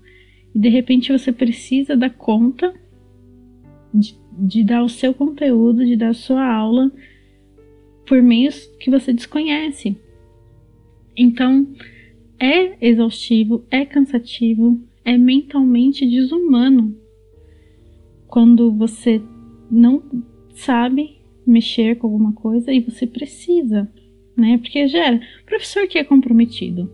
E 0.53 0.59
de 0.59 0.69
repente 0.69 1.11
você 1.11 1.31
precisa 1.31 1.97
dar 1.97 2.11
conta 2.11 2.73
de, 3.93 4.17
de 4.31 4.63
dar 4.63 4.83
o 4.83 4.89
seu 4.89 5.13
conteúdo, 5.13 5.85
de 5.85 5.95
dar 5.95 6.09
a 6.09 6.13
sua 6.13 6.45
aula 6.45 6.91
por 8.05 8.21
meios 8.21 8.65
que 8.79 8.89
você 8.89 9.11
desconhece. 9.11 9.97
Então, 11.17 11.67
é 12.39 12.75
exaustivo, 12.85 13.65
é 13.71 13.85
cansativo, 13.85 14.79
é 15.03 15.17
mentalmente 15.17 16.05
desumano 16.05 16.95
quando 18.27 18.71
você 18.71 19.21
não 19.71 20.03
sabe 20.53 21.17
mexer 21.45 21.95
com 21.97 22.07
alguma 22.07 22.33
coisa 22.33 22.71
e 22.73 22.79
você 22.79 23.05
precisa, 23.05 23.89
né? 24.35 24.57
Porque 24.57 24.87
gera. 24.87 25.21
Professor 25.45 25.87
que 25.87 25.97
é 25.97 26.03
comprometido 26.03 26.91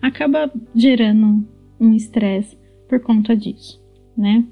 acaba 0.00 0.52
gerando 0.74 1.46
um 1.80 1.94
estresse 1.94 2.56
por 2.88 3.00
conta 3.00 3.34
disso, 3.34 3.82
né? 4.16 4.44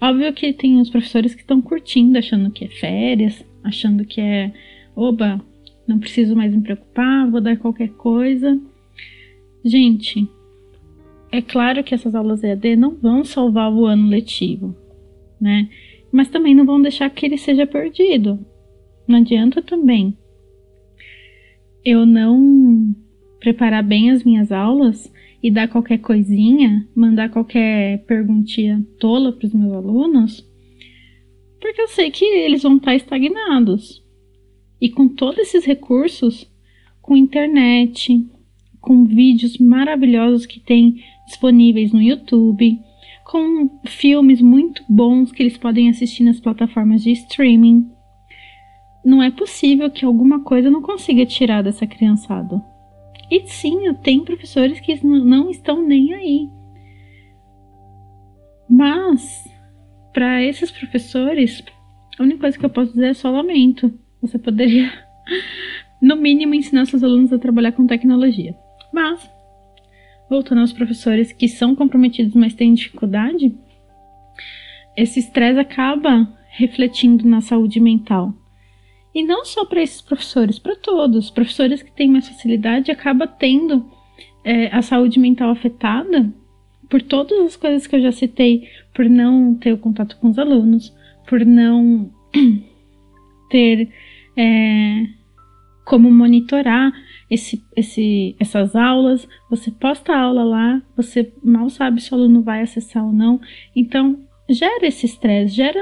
Óbvio 0.00 0.32
que 0.32 0.52
tem 0.52 0.80
os 0.80 0.90
professores 0.90 1.34
que 1.34 1.42
estão 1.42 1.60
curtindo, 1.60 2.18
achando 2.18 2.50
que 2.50 2.64
é 2.64 2.68
férias, 2.68 3.44
achando 3.62 4.04
que 4.04 4.20
é, 4.20 4.52
oba, 4.94 5.40
não 5.86 5.98
preciso 5.98 6.34
mais 6.34 6.54
me 6.54 6.62
preocupar, 6.62 7.30
vou 7.30 7.40
dar 7.40 7.56
qualquer 7.56 7.90
coisa. 7.90 8.58
Gente, 9.66 10.30
é 11.32 11.42
claro 11.42 11.82
que 11.82 11.92
essas 11.92 12.14
aulas 12.14 12.44
EAD 12.44 12.76
não 12.76 12.94
vão 12.94 13.24
salvar 13.24 13.72
o 13.72 13.84
ano 13.84 14.08
letivo, 14.08 14.76
né? 15.40 15.68
Mas 16.12 16.28
também 16.28 16.54
não 16.54 16.64
vão 16.64 16.80
deixar 16.80 17.10
que 17.10 17.26
ele 17.26 17.36
seja 17.36 17.66
perdido. 17.66 18.38
Não 19.08 19.18
adianta 19.18 19.60
também 19.60 20.16
eu 21.84 22.06
não 22.06 22.94
preparar 23.40 23.82
bem 23.82 24.12
as 24.12 24.22
minhas 24.22 24.52
aulas 24.52 25.12
e 25.42 25.50
dar 25.50 25.66
qualquer 25.66 25.98
coisinha, 25.98 26.88
mandar 26.94 27.30
qualquer 27.30 28.04
perguntinha 28.06 28.86
tola 29.00 29.32
para 29.32 29.46
os 29.48 29.52
meus 29.52 29.72
alunos, 29.72 30.48
porque 31.60 31.82
eu 31.82 31.88
sei 31.88 32.12
que 32.12 32.24
eles 32.24 32.62
vão 32.62 32.76
estar 32.76 32.94
estagnados. 32.94 34.00
E 34.80 34.88
com 34.90 35.08
todos 35.08 35.38
esses 35.38 35.64
recursos, 35.64 36.48
com 37.02 37.16
internet, 37.16 38.24
com 38.86 39.04
vídeos 39.04 39.58
maravilhosos 39.58 40.46
que 40.46 40.60
tem 40.60 41.02
disponíveis 41.26 41.92
no 41.92 42.00
YouTube, 42.00 42.80
com 43.24 43.68
filmes 43.84 44.40
muito 44.40 44.84
bons 44.88 45.32
que 45.32 45.42
eles 45.42 45.58
podem 45.58 45.88
assistir 45.88 46.22
nas 46.22 46.38
plataformas 46.38 47.02
de 47.02 47.10
streaming, 47.10 47.90
não 49.04 49.20
é 49.20 49.28
possível 49.32 49.90
que 49.90 50.04
alguma 50.04 50.44
coisa 50.44 50.70
não 50.70 50.80
consiga 50.80 51.26
tirar 51.26 51.62
dessa 51.62 51.84
criançada. 51.84 52.62
E 53.28 53.44
sim, 53.48 53.92
tem 54.04 54.24
professores 54.24 54.78
que 54.78 55.04
não 55.04 55.50
estão 55.50 55.84
nem 55.84 56.14
aí. 56.14 56.48
Mas, 58.70 59.48
para 60.12 60.44
esses 60.44 60.70
professores, 60.70 61.60
a 62.16 62.22
única 62.22 62.42
coisa 62.42 62.56
que 62.56 62.64
eu 62.64 62.70
posso 62.70 62.92
dizer 62.92 63.10
é 63.10 63.14
só 63.14 63.30
lamento. 63.30 63.92
Você 64.22 64.38
poderia, 64.38 64.92
no 66.00 66.14
mínimo, 66.14 66.54
ensinar 66.54 66.86
seus 66.86 67.02
alunos 67.02 67.32
a 67.32 67.38
trabalhar 67.38 67.72
com 67.72 67.84
tecnologia. 67.84 68.56
Mas, 68.96 69.30
voltando 70.30 70.62
aos 70.62 70.72
professores 70.72 71.30
que 71.30 71.48
são 71.48 71.76
comprometidos, 71.76 72.34
mas 72.34 72.54
têm 72.54 72.72
dificuldade, 72.72 73.54
esse 74.96 75.20
estresse 75.20 75.58
acaba 75.58 76.26
refletindo 76.48 77.28
na 77.28 77.42
saúde 77.42 77.78
mental. 77.78 78.32
E 79.14 79.22
não 79.22 79.44
só 79.44 79.66
para 79.66 79.82
esses 79.82 80.00
professores, 80.00 80.58
para 80.58 80.74
todos. 80.76 81.28
Professores 81.28 81.82
que 81.82 81.92
têm 81.92 82.10
mais 82.10 82.26
facilidade 82.26 82.90
acaba 82.90 83.26
tendo 83.26 83.86
é, 84.42 84.74
a 84.74 84.80
saúde 84.80 85.20
mental 85.20 85.50
afetada 85.50 86.32
por 86.88 87.02
todas 87.02 87.38
as 87.40 87.54
coisas 87.54 87.86
que 87.86 87.96
eu 87.96 88.00
já 88.00 88.12
citei, 88.12 88.66
por 88.94 89.04
não 89.10 89.54
ter 89.56 89.74
o 89.74 89.78
contato 89.78 90.16
com 90.16 90.30
os 90.30 90.38
alunos, 90.38 90.90
por 91.28 91.44
não 91.44 92.10
ter 93.50 93.90
é, 94.38 95.06
como 95.84 96.10
monitorar 96.10 96.90
esse, 97.30 97.64
esse, 97.76 98.36
essas 98.38 98.74
aulas. 98.74 99.28
Você 99.50 99.70
posta 99.70 100.12
a 100.12 100.20
aula 100.20 100.44
lá, 100.44 100.82
você 100.96 101.32
mal 101.42 101.68
sabe 101.70 102.00
se 102.00 102.12
o 102.12 102.14
aluno 102.16 102.42
vai 102.42 102.62
acessar 102.62 103.04
ou 103.04 103.12
não. 103.12 103.40
Então, 103.74 104.20
gera 104.48 104.86
esse 104.86 105.06
estresse, 105.06 105.54
gera 105.54 105.80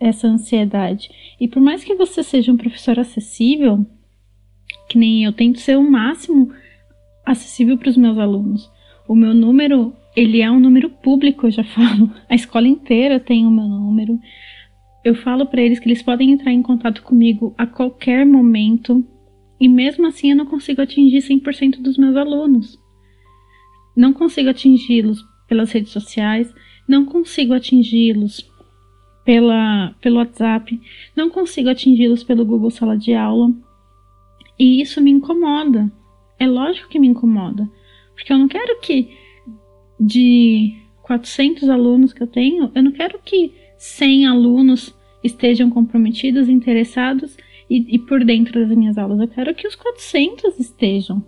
essa 0.00 0.26
ansiedade. 0.26 1.10
E 1.40 1.48
por 1.48 1.60
mais 1.60 1.84
que 1.84 1.94
você 1.94 2.22
seja 2.22 2.52
um 2.52 2.56
professor 2.56 2.98
acessível, 2.98 3.86
que 4.88 4.98
nem 4.98 5.24
eu 5.24 5.32
tento 5.32 5.60
ser 5.60 5.78
o 5.78 5.88
máximo 5.88 6.52
acessível 7.24 7.78
para 7.78 7.90
os 7.90 7.96
meus 7.96 8.18
alunos. 8.18 8.70
O 9.06 9.14
meu 9.14 9.32
número, 9.34 9.94
ele 10.16 10.40
é 10.40 10.50
um 10.50 10.60
número 10.60 10.90
público, 10.90 11.46
eu 11.46 11.50
já 11.50 11.64
falo. 11.74 12.10
A 12.28 12.34
escola 12.34 12.66
inteira 12.66 13.20
tem 13.20 13.46
o 13.46 13.50
meu 13.50 13.66
número. 13.66 14.18
Eu 15.04 15.14
falo 15.14 15.46
para 15.46 15.62
eles 15.62 15.78
que 15.78 15.88
eles 15.88 16.02
podem 16.02 16.32
entrar 16.32 16.52
em 16.52 16.62
contato 16.62 17.02
comigo 17.02 17.54
a 17.56 17.66
qualquer 17.66 18.26
momento. 18.26 19.06
E 19.60 19.68
mesmo 19.68 20.06
assim 20.06 20.30
eu 20.30 20.36
não 20.36 20.46
consigo 20.46 20.80
atingir 20.80 21.18
100% 21.18 21.82
dos 21.82 21.98
meus 21.98 22.16
alunos. 22.16 22.80
Não 23.94 24.12
consigo 24.12 24.48
atingi-los 24.48 25.22
pelas 25.46 25.70
redes 25.70 25.92
sociais, 25.92 26.52
não 26.88 27.04
consigo 27.04 27.52
atingi-los 27.52 28.50
pela, 29.24 29.94
pelo 30.00 30.16
WhatsApp, 30.16 30.80
não 31.14 31.28
consigo 31.28 31.68
atingi-los 31.68 32.24
pelo 32.24 32.44
Google 32.44 32.70
Sala 32.70 32.96
de 32.96 33.12
Aula. 33.12 33.52
E 34.58 34.80
isso 34.80 35.00
me 35.02 35.10
incomoda. 35.10 35.92
É 36.38 36.46
lógico 36.46 36.88
que 36.88 36.98
me 36.98 37.08
incomoda. 37.08 37.70
Porque 38.14 38.32
eu 38.32 38.38
não 38.38 38.48
quero 38.48 38.80
que 38.80 39.10
de 39.98 40.74
400 41.02 41.68
alunos 41.68 42.12
que 42.14 42.22
eu 42.22 42.26
tenho, 42.26 42.70
eu 42.74 42.82
não 42.82 42.92
quero 42.92 43.18
que 43.22 43.52
100 43.76 44.26
alunos 44.26 44.94
estejam 45.22 45.68
comprometidos, 45.68 46.48
interessados 46.48 47.36
e, 47.70 47.94
e 47.94 47.98
por 48.00 48.24
dentro 48.24 48.58
das 48.60 48.76
minhas 48.76 48.98
aulas. 48.98 49.20
Eu 49.20 49.28
quero 49.28 49.54
que 49.54 49.66
os 49.66 49.76
400 49.76 50.58
estejam. 50.58 51.24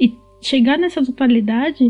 E 0.00 0.16
chegar 0.40 0.78
nessa 0.78 1.04
totalidade, 1.04 1.84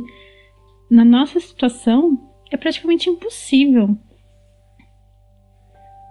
na 0.90 1.04
nossa 1.04 1.38
situação, 1.38 2.18
é 2.50 2.57
praticamente 2.57 3.09
impossível. 3.09 3.96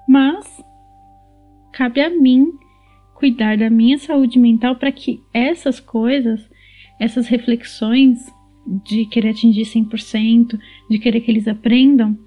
Mas 0.07 0.63
cabe 1.73 1.99
a 2.01 2.09
mim 2.09 2.51
cuidar 3.15 3.57
da 3.57 3.69
minha 3.69 3.97
saúde 3.97 4.39
mental 4.39 4.77
para 4.77 4.91
que 4.91 5.19
essas 5.33 5.79
coisas, 5.79 6.49
essas 6.99 7.27
reflexões 7.27 8.31
de 8.85 9.05
querer 9.05 9.29
atingir 9.29 9.63
100%, 9.63 10.57
de 10.89 10.99
querer 10.99 11.19
que 11.21 11.31
eles 11.31 11.47
aprendam, 11.47 12.17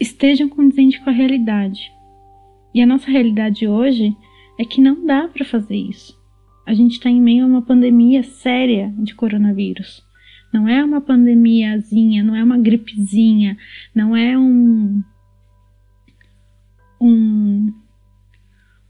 estejam 0.00 0.48
condizentes 0.48 0.98
com 0.98 1.10
a 1.10 1.12
realidade. 1.12 1.92
E 2.74 2.80
a 2.80 2.86
nossa 2.86 3.10
realidade 3.10 3.66
hoje 3.66 4.16
é 4.58 4.64
que 4.64 4.80
não 4.80 5.04
dá 5.04 5.28
para 5.28 5.44
fazer 5.44 5.76
isso. 5.76 6.18
A 6.66 6.74
gente 6.74 6.92
está 6.92 7.10
em 7.10 7.20
meio 7.20 7.44
a 7.44 7.46
uma 7.48 7.62
pandemia 7.62 8.22
séria 8.22 8.94
de 8.98 9.14
coronavírus. 9.14 10.04
Não 10.52 10.68
é 10.68 10.84
uma 10.84 11.00
pandemiazinha, 11.00 12.22
não 12.22 12.34
é 12.34 12.42
uma 12.42 12.58
gripezinha, 12.58 13.56
não 13.94 14.16
é 14.16 14.38
um 14.38 15.02
um 17.00 17.72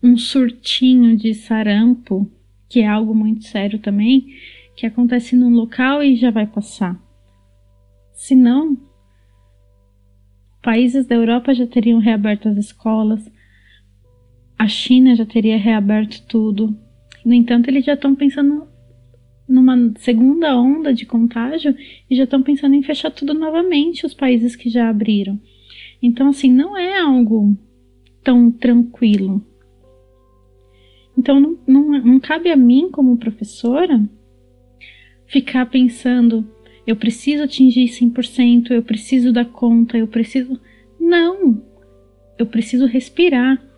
um 0.03 0.17
surtinho 0.17 1.17
de 1.17 1.35
sarampo, 1.35 2.31
que 2.69 2.81
é 2.81 2.87
algo 2.87 3.15
muito 3.15 3.45
sério 3.45 3.79
também, 3.79 4.27
que 4.75 4.87
acontece 4.87 5.37
num 5.37 5.51
local 5.51 6.03
e 6.03 6.17
já 6.17 6.31
vai 6.31 6.47
passar. 6.47 6.99
Senão, 8.15 8.79
países 10.63 11.07
da 11.07 11.15
Europa 11.15 11.55
já 11.55 11.67
teriam 11.67 11.99
reaberto 11.99 12.49
as 12.49 12.57
escolas, 12.57 13.31
a 14.61 14.69
China 14.69 15.17
já 15.17 15.25
teria 15.25 15.57
reaberto 15.57 16.21
tudo. 16.29 16.77
No 17.25 17.33
entanto, 17.33 17.69
eles 17.69 17.83
já 17.83 17.95
estão 17.95 18.15
pensando 18.15 18.69
numa 19.49 19.75
segunda 19.97 20.55
onda 20.55 20.93
de 20.93 21.07
contágio 21.07 21.75
e 22.11 22.15
já 22.15 22.25
estão 22.25 22.43
pensando 22.43 22.75
em 22.75 22.83
fechar 22.83 23.11
tudo 23.11 23.33
novamente, 23.33 24.05
os 24.05 24.13
países 24.13 24.55
que 24.55 24.69
já 24.69 24.91
abriram. 24.91 25.41
Então, 26.03 26.29
assim, 26.29 26.53
não 26.53 26.77
é 26.77 27.01
algo 27.01 27.57
tão 28.23 28.51
tranquilo. 28.51 29.43
Então, 31.17 31.41
não, 31.41 31.59
não, 31.67 31.89
não 32.05 32.21
cabe 32.21 32.51
a 32.51 32.57
mim, 32.57 32.91
como 32.93 33.17
professora, 33.17 33.99
ficar 35.25 35.71
pensando: 35.71 36.47
eu 36.87 36.97
preciso 36.97 37.45
atingir 37.45 37.87
100%, 37.87 38.73
eu 38.73 38.83
preciso 38.83 39.33
dar 39.33 39.47
conta, 39.47 39.97
eu 39.97 40.07
preciso. 40.07 40.61
Não! 41.01 41.65
Eu 42.39 42.45
preciso 42.45 42.85
respirar. 42.85 43.70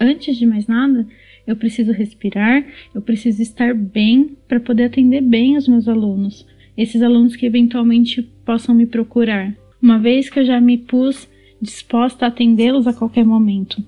Antes 0.00 0.38
de 0.38 0.46
mais 0.46 0.66
nada, 0.66 1.06
eu 1.46 1.54
preciso 1.54 1.92
respirar, 1.92 2.64
eu 2.94 3.02
preciso 3.02 3.42
estar 3.42 3.74
bem 3.74 4.36
para 4.48 4.58
poder 4.58 4.84
atender 4.84 5.20
bem 5.20 5.58
os 5.58 5.68
meus 5.68 5.86
alunos, 5.86 6.46
esses 6.74 7.02
alunos 7.02 7.36
que 7.36 7.44
eventualmente 7.44 8.22
possam 8.44 8.74
me 8.74 8.86
procurar, 8.86 9.54
uma 9.82 9.98
vez 9.98 10.30
que 10.30 10.38
eu 10.38 10.44
já 10.46 10.58
me 10.58 10.78
pus 10.78 11.28
disposta 11.60 12.24
a 12.24 12.28
atendê-los 12.28 12.86
a 12.86 12.94
qualquer 12.94 13.26
momento. 13.26 13.84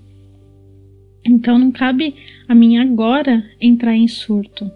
Então 1.25 1.59
não 1.59 1.71
cabe 1.71 2.15
a 2.47 2.55
mim 2.55 2.77
agora 2.77 3.43
entrar 3.59 3.97
em 3.97 4.07
surto. 4.07 4.71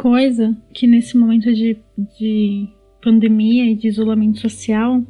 Coisa 0.00 0.56
que 0.72 0.86
nesse 0.86 1.14
momento 1.14 1.52
de, 1.52 1.76
de 2.18 2.66
pandemia 3.02 3.70
e 3.70 3.74
de 3.74 3.86
isolamento 3.86 4.40
social 4.40 5.04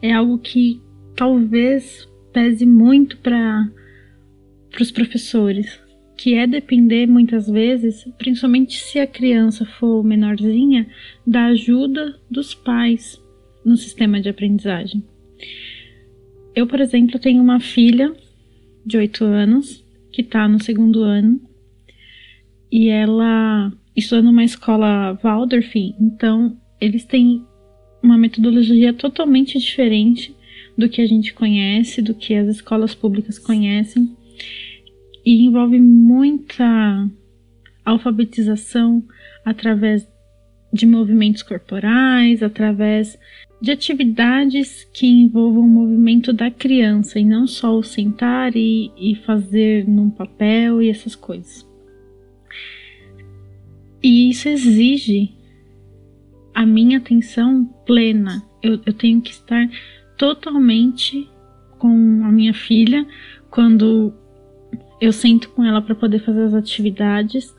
é 0.00 0.12
algo 0.12 0.38
que 0.38 0.80
talvez 1.16 2.08
pese 2.32 2.64
muito 2.64 3.16
para 3.16 3.68
os 4.80 4.92
professores, 4.92 5.80
que 6.16 6.34
é 6.34 6.46
depender 6.46 7.08
muitas 7.08 7.48
vezes, 7.48 8.04
principalmente 8.18 8.78
se 8.78 9.00
a 9.00 9.06
criança 9.06 9.66
for 9.66 10.04
menorzinha, 10.04 10.86
da 11.26 11.46
ajuda 11.46 12.16
dos 12.30 12.54
pais 12.54 13.20
no 13.64 13.76
sistema 13.76 14.20
de 14.20 14.28
aprendizagem. 14.28 15.02
Eu, 16.54 16.68
por 16.68 16.80
exemplo, 16.80 17.18
tenho 17.18 17.42
uma 17.42 17.58
filha 17.58 18.14
de 18.86 18.96
8 18.96 19.24
anos 19.24 19.84
que 20.12 20.22
está 20.22 20.46
no 20.46 20.62
segundo 20.62 21.02
ano 21.02 21.40
e 22.70 22.88
ela 22.88 23.72
estudando 23.96 24.26
numa 24.26 24.44
escola 24.44 25.18
Waldorf, 25.22 25.74
então 26.00 26.56
eles 26.80 27.04
têm 27.04 27.44
uma 28.02 28.16
metodologia 28.16 28.92
totalmente 28.92 29.58
diferente 29.58 30.34
do 30.76 30.88
que 30.88 31.00
a 31.02 31.06
gente 31.06 31.34
conhece, 31.34 32.00
do 32.00 32.14
que 32.14 32.34
as 32.34 32.48
escolas 32.48 32.94
públicas 32.94 33.38
conhecem, 33.38 34.16
e 35.24 35.44
envolve 35.44 35.78
muita 35.78 37.08
alfabetização 37.84 39.04
através 39.44 40.08
de 40.72 40.86
movimentos 40.86 41.42
corporais, 41.42 42.42
através 42.42 43.18
de 43.60 43.70
atividades 43.70 44.84
que 44.94 45.06
envolvam 45.06 45.62
o 45.62 45.68
movimento 45.68 46.32
da 46.32 46.50
criança 46.50 47.18
e 47.18 47.24
não 47.24 47.46
só 47.46 47.76
o 47.76 47.82
sentar 47.82 48.56
e, 48.56 48.90
e 48.96 49.14
fazer 49.16 49.86
num 49.86 50.08
papel 50.08 50.80
e 50.80 50.88
essas 50.88 51.14
coisas. 51.14 51.69
E 54.02 54.30
isso 54.30 54.48
exige 54.48 55.30
a 56.54 56.64
minha 56.64 56.98
atenção 56.98 57.64
plena. 57.86 58.42
Eu, 58.62 58.80
eu 58.84 58.92
tenho 58.92 59.20
que 59.20 59.30
estar 59.30 59.68
totalmente 60.16 61.28
com 61.78 62.22
a 62.24 62.30
minha 62.30 62.52
filha 62.52 63.06
quando 63.50 64.12
eu 65.00 65.12
sento 65.12 65.48
com 65.50 65.64
ela 65.64 65.80
para 65.80 65.94
poder 65.94 66.20
fazer 66.20 66.42
as 66.42 66.54
atividades 66.54 67.54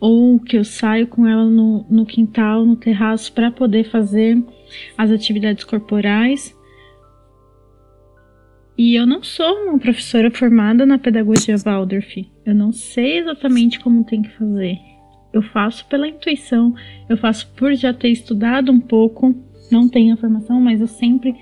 ou 0.00 0.38
que 0.38 0.56
eu 0.56 0.64
saio 0.64 1.06
com 1.06 1.26
ela 1.26 1.44
no, 1.44 1.84
no 1.90 2.06
quintal, 2.06 2.64
no 2.64 2.76
terraço 2.76 3.32
para 3.32 3.50
poder 3.50 3.84
fazer 3.84 4.42
as 4.96 5.10
atividades 5.10 5.64
corporais. 5.64 6.56
E 8.76 8.94
eu 8.94 9.04
não 9.06 9.24
sou 9.24 9.68
uma 9.68 9.78
professora 9.78 10.30
formada 10.30 10.86
na 10.86 10.98
pedagogia 10.98 11.56
Waldorf. 11.56 12.30
Eu 12.46 12.54
não 12.54 12.72
sei 12.72 13.18
exatamente 13.18 13.80
como 13.80 14.04
tem 14.04 14.22
que 14.22 14.30
fazer. 14.30 14.78
Eu 15.32 15.42
faço 15.42 15.84
pela 15.86 16.08
intuição, 16.08 16.74
eu 17.08 17.16
faço 17.16 17.48
por 17.54 17.74
já 17.74 17.92
ter 17.92 18.08
estudado 18.08 18.72
um 18.72 18.80
pouco, 18.80 19.34
não 19.70 19.88
tenho 19.88 20.14
a 20.14 20.16
formação, 20.16 20.60
mas 20.60 20.80
eu 20.80 20.86
sempre 20.86 21.34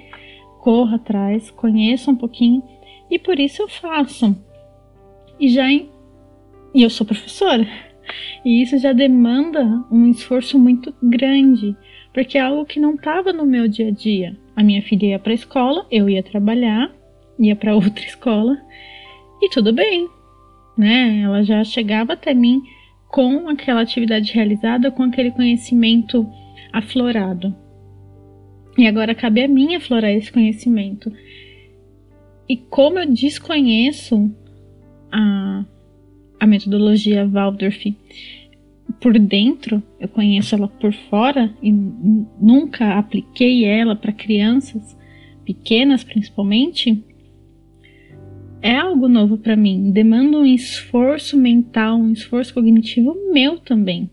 corro 0.60 0.96
atrás, 0.96 1.50
conheço 1.50 2.10
um 2.10 2.16
pouquinho 2.16 2.62
e 3.10 3.18
por 3.18 3.38
isso 3.38 3.62
eu 3.62 3.68
faço. 3.68 4.36
E 5.38 5.48
já 5.48 5.70
em... 5.70 5.88
e 6.74 6.82
eu 6.82 6.90
sou 6.90 7.06
professora. 7.06 7.66
E 8.44 8.62
isso 8.62 8.78
já 8.78 8.92
demanda 8.92 9.84
um 9.90 10.08
esforço 10.08 10.58
muito 10.58 10.94
grande, 11.02 11.76
porque 12.12 12.38
é 12.38 12.40
algo 12.40 12.64
que 12.64 12.80
não 12.80 12.94
estava 12.94 13.32
no 13.32 13.44
meu 13.44 13.68
dia 13.68 13.88
a 13.88 13.90
dia. 13.90 14.36
A 14.54 14.62
minha 14.62 14.82
filha 14.82 15.06
ia 15.06 15.18
para 15.18 15.32
a 15.32 15.34
escola, 15.34 15.86
eu 15.90 16.08
ia 16.08 16.22
trabalhar, 16.22 16.90
ia 17.38 17.54
para 17.54 17.74
outra 17.76 18.04
escola 18.04 18.56
e 19.42 19.50
tudo 19.50 19.72
bem, 19.72 20.08
né? 20.76 21.20
Ela 21.20 21.42
já 21.42 21.62
chegava 21.62 22.14
até 22.14 22.32
mim 22.32 22.62
com 23.08 23.48
aquela 23.48 23.80
atividade 23.80 24.32
realizada, 24.32 24.90
com 24.90 25.02
aquele 25.02 25.30
conhecimento 25.30 26.28
aflorado. 26.72 27.54
E 28.76 28.86
agora 28.86 29.14
cabe 29.14 29.42
a 29.42 29.48
mim 29.48 29.74
aflorar 29.74 30.10
esse 30.10 30.30
conhecimento. 30.30 31.10
E 32.48 32.56
como 32.56 32.98
eu 32.98 33.10
desconheço 33.10 34.30
a 35.10 35.64
a 36.38 36.46
metodologia 36.46 37.26
Waldorf 37.26 37.94
por 39.00 39.18
dentro, 39.18 39.82
eu 39.98 40.08
conheço 40.08 40.54
ela 40.54 40.68
por 40.68 40.92
fora 40.92 41.52
e 41.62 41.72
nunca 41.72 42.98
apliquei 42.98 43.64
ela 43.64 43.96
para 43.96 44.12
crianças 44.12 44.96
pequenas, 45.44 46.04
principalmente, 46.04 47.02
é 48.62 48.76
algo 48.76 49.08
novo 49.08 49.38
para 49.38 49.56
mim. 49.56 49.90
Demanda 49.90 50.38
um 50.38 50.46
esforço 50.46 51.36
mental, 51.36 51.98
um 51.98 52.12
esforço 52.12 52.54
cognitivo 52.54 53.14
meu 53.32 53.58
também. 53.58 54.10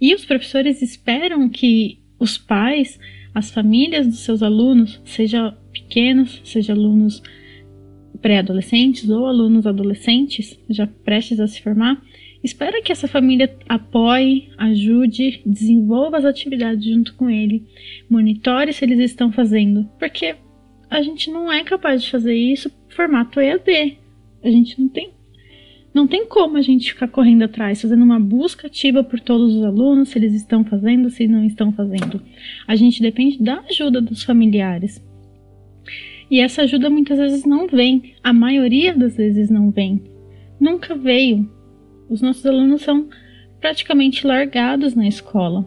E 0.00 0.14
os 0.14 0.24
professores 0.24 0.82
esperam 0.82 1.48
que 1.48 1.98
os 2.18 2.38
pais, 2.38 2.98
as 3.34 3.50
famílias 3.50 4.06
dos 4.06 4.20
seus 4.20 4.42
alunos, 4.42 5.00
seja 5.04 5.56
pequenos, 5.72 6.40
seja 6.44 6.72
alunos 6.72 7.22
pré-adolescentes 8.20 9.08
ou 9.08 9.26
alunos 9.26 9.66
adolescentes, 9.66 10.58
já 10.68 10.86
prestes 10.86 11.40
a 11.40 11.46
se 11.46 11.62
formar, 11.62 12.02
espera 12.44 12.82
que 12.82 12.92
essa 12.92 13.08
família 13.08 13.54
apoie, 13.68 14.50
ajude, 14.58 15.42
desenvolva 15.44 16.18
as 16.18 16.24
atividades 16.24 16.84
junto 16.84 17.14
com 17.14 17.30
ele, 17.30 17.64
monitore 18.08 18.72
se 18.72 18.84
eles 18.84 18.98
estão 18.98 19.32
fazendo, 19.32 19.88
porque 19.98 20.36
a 20.90 21.00
gente 21.02 21.30
não 21.30 21.50
é 21.50 21.62
capaz 21.64 22.02
de 22.02 22.10
fazer 22.10 22.34
isso 22.34 22.70
formato 23.00 23.40
EAD. 23.40 23.96
A 24.44 24.50
gente 24.50 24.78
não 24.78 24.88
tem 24.88 25.10
não 25.92 26.06
tem 26.06 26.24
como 26.24 26.56
a 26.56 26.62
gente 26.62 26.92
ficar 26.92 27.08
correndo 27.08 27.42
atrás, 27.42 27.82
fazendo 27.82 28.04
uma 28.04 28.20
busca 28.20 28.68
ativa 28.68 29.02
por 29.02 29.18
todos 29.18 29.56
os 29.56 29.64
alunos, 29.64 30.10
se 30.10 30.18
eles 30.18 30.34
estão 30.34 30.64
fazendo, 30.64 31.10
se 31.10 31.26
não 31.26 31.44
estão 31.44 31.72
fazendo. 31.72 32.22
A 32.64 32.76
gente 32.76 33.02
depende 33.02 33.42
da 33.42 33.58
ajuda 33.68 34.00
dos 34.00 34.22
familiares. 34.22 35.04
E 36.30 36.38
essa 36.38 36.62
ajuda 36.62 36.88
muitas 36.88 37.18
vezes 37.18 37.44
não 37.44 37.66
vem, 37.66 38.14
a 38.22 38.32
maioria 38.32 38.94
das 38.94 39.16
vezes 39.16 39.50
não 39.50 39.72
vem. 39.72 40.00
Nunca 40.60 40.94
veio. 40.94 41.50
Os 42.08 42.22
nossos 42.22 42.46
alunos 42.46 42.82
são 42.82 43.08
praticamente 43.60 44.24
largados 44.24 44.94
na 44.94 45.08
escola. 45.08 45.66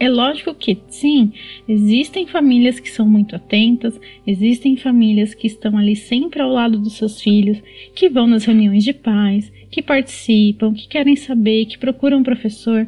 É 0.00 0.08
lógico 0.08 0.54
que, 0.54 0.78
sim, 0.88 1.32
existem 1.68 2.26
famílias 2.26 2.78
que 2.78 2.88
são 2.88 3.04
muito 3.04 3.34
atentas, 3.34 4.00
existem 4.24 4.76
famílias 4.76 5.34
que 5.34 5.48
estão 5.48 5.76
ali 5.76 5.96
sempre 5.96 6.40
ao 6.40 6.50
lado 6.50 6.78
dos 6.78 6.92
seus 6.96 7.20
filhos, 7.20 7.60
que 7.94 8.08
vão 8.08 8.26
nas 8.26 8.44
reuniões 8.44 8.84
de 8.84 8.92
pais, 8.92 9.52
que 9.70 9.82
participam, 9.82 10.72
que 10.72 10.86
querem 10.86 11.16
saber, 11.16 11.66
que 11.66 11.78
procuram 11.78 12.18
um 12.18 12.22
professor. 12.22 12.86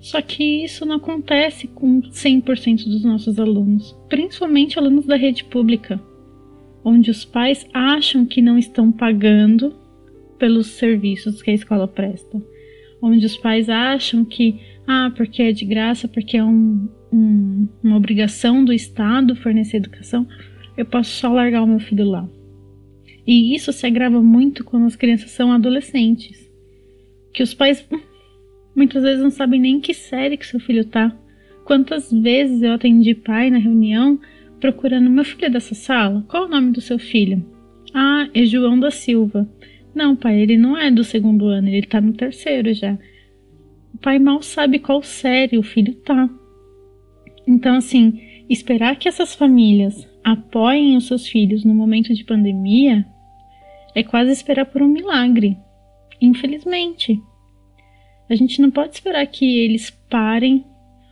Só 0.00 0.20
que 0.20 0.64
isso 0.64 0.84
não 0.84 0.96
acontece 0.96 1.68
com 1.68 2.00
100% 2.00 2.84
dos 2.84 3.04
nossos 3.04 3.38
alunos, 3.38 3.96
principalmente 4.08 4.78
alunos 4.78 5.06
da 5.06 5.14
rede 5.14 5.44
pública, 5.44 6.00
onde 6.84 7.10
os 7.10 7.24
pais 7.24 7.66
acham 7.72 8.24
que 8.24 8.42
não 8.42 8.58
estão 8.58 8.90
pagando 8.90 9.78
pelos 10.38 10.68
serviços 10.68 11.42
que 11.42 11.50
a 11.50 11.54
escola 11.54 11.86
presta, 11.86 12.42
onde 13.02 13.24
os 13.26 13.36
pais 13.36 13.68
acham 13.68 14.24
que, 14.24 14.60
ah, 14.86 15.12
porque 15.16 15.42
é 15.42 15.52
de 15.52 15.64
graça, 15.64 16.08
porque 16.08 16.36
é 16.36 16.44
um, 16.44 16.88
um, 17.12 17.68
uma 17.82 17.96
obrigação 17.96 18.64
do 18.64 18.72
Estado 18.72 19.36
fornecer 19.36 19.78
educação, 19.78 20.26
eu 20.76 20.84
posso 20.84 21.10
só 21.10 21.32
largar 21.32 21.62
o 21.62 21.66
meu 21.66 21.80
filho 21.80 22.08
lá. 22.08 22.28
E 23.26 23.54
isso 23.54 23.72
se 23.72 23.86
agrava 23.86 24.22
muito 24.22 24.64
quando 24.64 24.86
as 24.86 24.96
crianças 24.96 25.30
são 25.30 25.52
adolescentes, 25.52 26.50
que 27.32 27.42
os 27.42 27.54
pais 27.54 27.86
Muitas 28.74 29.02
vezes 29.02 29.22
não 29.22 29.30
sabem 29.30 29.60
nem 29.60 29.80
que 29.80 29.92
série 29.92 30.36
que 30.36 30.46
seu 30.46 30.60
filho 30.60 30.84
tá. 30.84 31.14
Quantas 31.64 32.10
vezes 32.10 32.62
eu 32.62 32.72
atendi 32.72 33.14
pai 33.14 33.50
na 33.50 33.58
reunião 33.58 34.18
procurando 34.60 35.10
meu 35.10 35.24
filho 35.24 35.46
é 35.46 35.50
dessa 35.50 35.74
sala? 35.74 36.24
Qual 36.28 36.44
é 36.44 36.46
o 36.46 36.50
nome 36.50 36.72
do 36.72 36.80
seu 36.80 36.98
filho? 36.98 37.44
Ah, 37.92 38.28
é 38.32 38.44
João 38.44 38.78
da 38.78 38.90
Silva. 38.90 39.48
Não, 39.94 40.14
pai, 40.14 40.40
ele 40.40 40.56
não 40.56 40.76
é 40.76 40.90
do 40.90 41.02
segundo 41.02 41.46
ano, 41.46 41.68
ele 41.68 41.86
tá 41.86 42.00
no 42.00 42.12
terceiro 42.12 42.72
já. 42.72 42.96
O 43.94 43.98
pai 43.98 44.18
mal 44.18 44.42
sabe 44.42 44.78
qual 44.78 45.02
série 45.02 45.58
o 45.58 45.62
filho 45.62 45.94
tá. 45.96 46.28
Então, 47.46 47.76
assim, 47.76 48.20
esperar 48.48 48.96
que 48.96 49.08
essas 49.08 49.34
famílias 49.34 50.08
apoiem 50.22 50.96
os 50.96 51.06
seus 51.06 51.26
filhos 51.26 51.64
no 51.64 51.74
momento 51.74 52.14
de 52.14 52.24
pandemia 52.24 53.04
é 53.94 54.02
quase 54.02 54.30
esperar 54.30 54.66
por 54.66 54.82
um 54.82 54.88
milagre. 54.88 55.56
Infelizmente. 56.20 57.20
A 58.28 58.34
gente 58.36 58.62
não 58.62 58.70
pode 58.70 58.94
esperar 58.94 59.26
que 59.26 59.58
eles 59.58 59.90
parem 60.08 60.64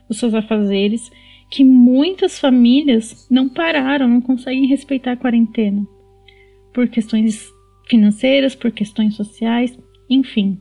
os 0.09 0.19
seus 0.19 0.35
afazeres, 0.35 1.11
que 1.51 1.64
muitas 1.64 2.38
famílias 2.38 3.27
não 3.29 3.49
pararam, 3.49 4.07
não 4.07 4.21
conseguem 4.21 4.67
respeitar 4.67 5.12
a 5.12 5.17
quarentena 5.17 5.85
por 6.73 6.87
questões 6.88 7.45
financeiras, 7.88 8.55
por 8.55 8.70
questões 8.70 9.14
sociais, 9.14 9.79
enfim. 10.09 10.61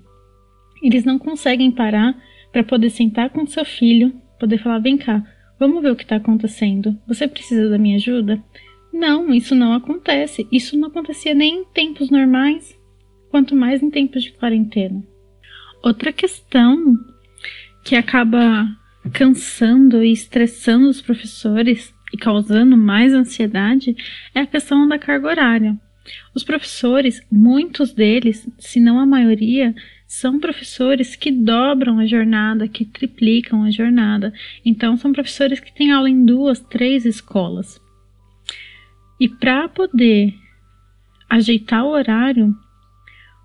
Eles 0.81 1.03
não 1.03 1.19
conseguem 1.19 1.71
parar 1.71 2.15
para 2.51 2.63
poder 2.63 2.89
sentar 2.89 3.29
com 3.29 3.45
seu 3.45 3.65
filho, 3.65 4.13
poder 4.39 4.57
falar: 4.57 4.79
vem 4.79 4.97
cá, 4.97 5.23
vamos 5.59 5.81
ver 5.81 5.91
o 5.91 5.95
que 5.95 6.03
está 6.03 6.15
acontecendo. 6.15 6.97
Você 7.07 7.27
precisa 7.27 7.69
da 7.69 7.77
minha 7.77 7.97
ajuda? 7.97 8.43
Não, 8.93 9.33
isso 9.33 9.53
não 9.53 9.73
acontece. 9.73 10.47
Isso 10.51 10.77
não 10.77 10.87
acontecia 10.87 11.33
nem 11.33 11.61
em 11.61 11.65
tempos 11.65 12.09
normais, 12.09 12.75
quanto 13.29 13.55
mais 13.55 13.83
em 13.83 13.89
tempos 13.89 14.23
de 14.23 14.31
quarentena. 14.31 15.03
Outra 15.83 16.11
questão 16.11 16.95
que 17.83 17.95
acaba 17.95 18.67
cansando 19.13 20.03
e 20.03 20.11
estressando 20.11 20.89
os 20.89 21.01
professores 21.01 21.93
e 22.13 22.17
causando 22.17 22.75
mais 22.77 23.13
ansiedade 23.13 23.95
é 24.33 24.41
a 24.41 24.47
questão 24.47 24.87
da 24.87 24.97
carga 24.97 25.27
horária. 25.27 25.77
Os 26.33 26.43
professores, 26.43 27.21
muitos 27.31 27.93
deles, 27.93 28.47
se 28.57 28.79
não 28.79 28.99
a 28.99 29.05
maioria, 29.05 29.75
são 30.05 30.39
professores 30.39 31.15
que 31.15 31.31
dobram 31.31 31.99
a 31.99 32.05
jornada, 32.05 32.67
que 32.67 32.85
triplicam 32.85 33.63
a 33.63 33.71
jornada. 33.71 34.33
Então, 34.63 34.95
são 34.95 35.11
professores 35.11 35.59
que 35.59 35.73
têm 35.73 35.91
aula 35.91 36.09
em 36.09 36.23
duas, 36.23 36.59
três 36.59 37.05
escolas. 37.05 37.81
E 39.19 39.27
para 39.27 39.67
poder 39.67 40.33
ajeitar 41.29 41.83
o 41.83 41.89
horário, 41.89 42.55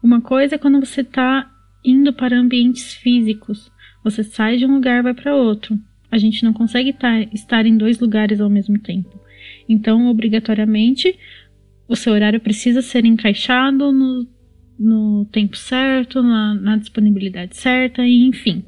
uma 0.03 0.21
coisa 0.21 0.55
é 0.55 0.59
quando 0.59 0.79
você 0.79 1.01
está 1.01 1.51
indo 1.85 2.13
para 2.13 2.39
ambientes 2.39 2.95
físicos. 2.95 3.73
Você 4.05 4.23
sai 4.23 4.57
de 4.57 4.67
um 4.67 4.75
lugar 4.75 5.03
vai 5.03 5.15
para 5.15 5.35
outro. 5.35 5.79
A 6.11 6.19
gente 6.19 6.45
não 6.45 6.53
consegue 6.53 6.95
estar 7.33 7.67
em 7.67 7.77
dois 7.77 7.99
lugares 7.99 8.41
ao 8.41 8.51
mesmo 8.51 8.79
tempo. 8.79 9.21
Então, 9.69 10.07
obrigatoriamente, 10.09 11.19
o 11.93 11.97
seu 11.97 12.15
horário 12.15 12.41
precisa 12.41 12.81
ser 12.81 13.05
encaixado 13.05 13.93
no, 13.93 14.27
no 14.79 15.27
tempo 15.27 15.57
certo, 15.57 16.23
na, 16.23 16.55
na 16.55 16.77
disponibilidade 16.77 17.57
certa, 17.57 18.07
e 18.07 18.27
enfim. 18.27 18.65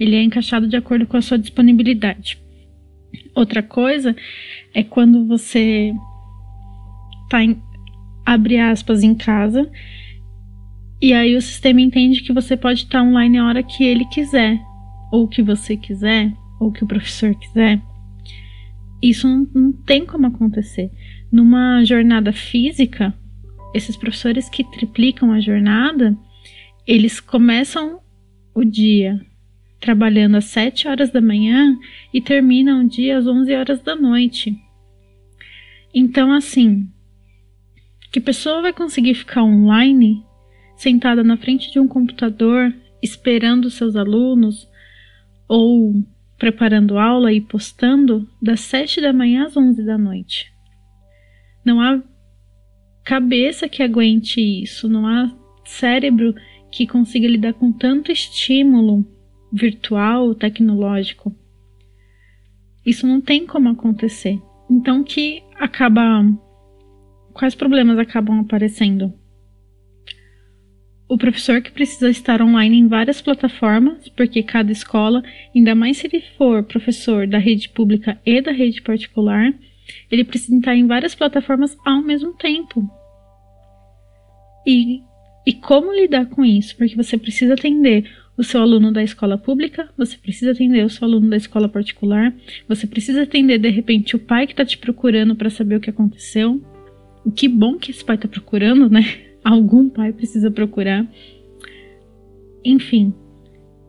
Ele 0.00 0.16
é 0.16 0.22
encaixado 0.22 0.66
de 0.66 0.76
acordo 0.76 1.06
com 1.06 1.16
a 1.16 1.22
sua 1.22 1.38
disponibilidade. 1.38 2.36
Outra 3.36 3.62
coisa 3.62 4.16
é 4.74 4.82
quando 4.82 5.24
você 5.26 5.92
tá 7.30 7.44
em, 7.44 7.62
abre 8.26 8.58
aspas 8.58 9.04
em 9.04 9.14
casa 9.14 9.70
e 11.00 11.12
aí 11.12 11.36
o 11.36 11.42
sistema 11.42 11.80
entende 11.80 12.22
que 12.22 12.32
você 12.32 12.56
pode 12.56 12.80
estar 12.80 13.02
online 13.02 13.38
a 13.38 13.46
hora 13.46 13.62
que 13.62 13.84
ele 13.84 14.04
quiser, 14.06 14.58
ou 15.12 15.28
que 15.28 15.42
você 15.42 15.76
quiser, 15.76 16.32
ou 16.58 16.72
que 16.72 16.82
o 16.82 16.86
professor 16.86 17.32
quiser. 17.34 17.80
Isso 19.02 19.28
não, 19.28 19.46
não 19.54 19.72
tem 19.72 20.04
como 20.04 20.26
acontecer. 20.26 20.90
Numa 21.34 21.82
jornada 21.84 22.32
física, 22.32 23.12
esses 23.74 23.96
professores 23.96 24.48
que 24.48 24.62
triplicam 24.62 25.32
a 25.32 25.40
jornada, 25.40 26.16
eles 26.86 27.18
começam 27.18 27.98
o 28.54 28.62
dia 28.62 29.20
trabalhando 29.80 30.36
às 30.36 30.44
7 30.44 30.86
horas 30.86 31.10
da 31.10 31.20
manhã 31.20 31.76
e 32.12 32.20
terminam 32.20 32.84
o 32.84 32.88
dia 32.88 33.18
às 33.18 33.26
11 33.26 33.52
horas 33.52 33.82
da 33.82 33.96
noite. 33.96 34.56
Então, 35.92 36.32
assim, 36.32 36.88
que 38.12 38.20
pessoa 38.20 38.62
vai 38.62 38.72
conseguir 38.72 39.14
ficar 39.14 39.42
online 39.42 40.24
sentada 40.76 41.24
na 41.24 41.36
frente 41.36 41.68
de 41.72 41.80
um 41.80 41.88
computador, 41.88 42.72
esperando 43.02 43.70
seus 43.70 43.96
alunos 43.96 44.68
ou 45.48 45.94
preparando 46.38 46.96
aula 46.96 47.32
e 47.32 47.40
postando 47.40 48.24
das 48.40 48.60
7 48.60 49.00
da 49.00 49.12
manhã 49.12 49.46
às 49.46 49.56
11 49.56 49.84
da 49.84 49.98
noite. 49.98 50.53
Não 51.64 51.80
há 51.80 52.02
cabeça 53.04 53.68
que 53.68 53.82
aguente 53.82 54.40
isso, 54.40 54.88
não 54.88 55.06
há 55.06 55.34
cérebro 55.64 56.34
que 56.70 56.86
consiga 56.86 57.28
lidar 57.28 57.54
com 57.54 57.72
tanto 57.72 58.10
estímulo 58.10 59.04
virtual, 59.52 60.34
tecnológico. 60.34 61.34
Isso 62.84 63.06
não 63.06 63.20
tem 63.20 63.46
como 63.46 63.68
acontecer. 63.68 64.40
Então 64.70 65.04
que 65.04 65.42
acaba 65.56 66.24
quais 67.32 67.54
problemas 67.54 67.98
acabam 67.98 68.40
aparecendo? 68.40 69.12
o 71.08 71.18
professor 71.18 71.60
que 71.60 71.70
precisa 71.70 72.08
estar 72.08 72.40
online 72.40 72.78
em 72.78 72.88
várias 72.88 73.20
plataformas, 73.20 74.08
porque 74.08 74.42
cada 74.42 74.72
escola, 74.72 75.22
ainda 75.54 75.74
mais 75.74 75.98
se 75.98 76.06
ele 76.06 76.20
for 76.36 76.64
professor 76.64 77.26
da 77.26 77.38
rede 77.38 77.68
pública 77.68 78.18
e 78.24 78.40
da 78.40 78.50
rede 78.50 78.82
particular, 78.82 79.52
ele 80.10 80.24
precisa 80.24 80.56
estar 80.56 80.74
em 80.74 80.86
várias 80.86 81.14
plataformas 81.14 81.76
ao 81.84 82.02
mesmo 82.02 82.32
tempo. 82.34 82.88
E, 84.66 85.02
e 85.46 85.52
como 85.52 85.92
lidar 85.92 86.26
com 86.26 86.44
isso? 86.44 86.76
Porque 86.76 86.96
você 86.96 87.18
precisa 87.18 87.54
atender 87.54 88.10
o 88.36 88.42
seu 88.42 88.60
aluno 88.60 88.92
da 88.92 89.02
escola 89.02 89.38
pública, 89.38 89.88
você 89.96 90.16
precisa 90.16 90.50
atender 90.52 90.84
o 90.84 90.90
seu 90.90 91.06
aluno 91.06 91.30
da 91.30 91.36
escola 91.36 91.68
particular, 91.68 92.34
você 92.68 92.86
precisa 92.86 93.22
atender 93.22 93.58
de 93.58 93.68
repente 93.68 94.16
o 94.16 94.18
pai 94.18 94.46
que 94.46 94.52
está 94.52 94.64
te 94.64 94.76
procurando 94.76 95.36
para 95.36 95.50
saber 95.50 95.76
o 95.76 95.80
que 95.80 95.90
aconteceu. 95.90 96.60
Que 97.36 97.48
bom 97.48 97.78
que 97.78 97.90
esse 97.90 98.04
pai 98.04 98.16
está 98.16 98.28
procurando, 98.28 98.90
né? 98.90 99.02
algum 99.44 99.88
pai 99.88 100.12
precisa 100.12 100.50
procurar. 100.50 101.06
Enfim, 102.64 103.14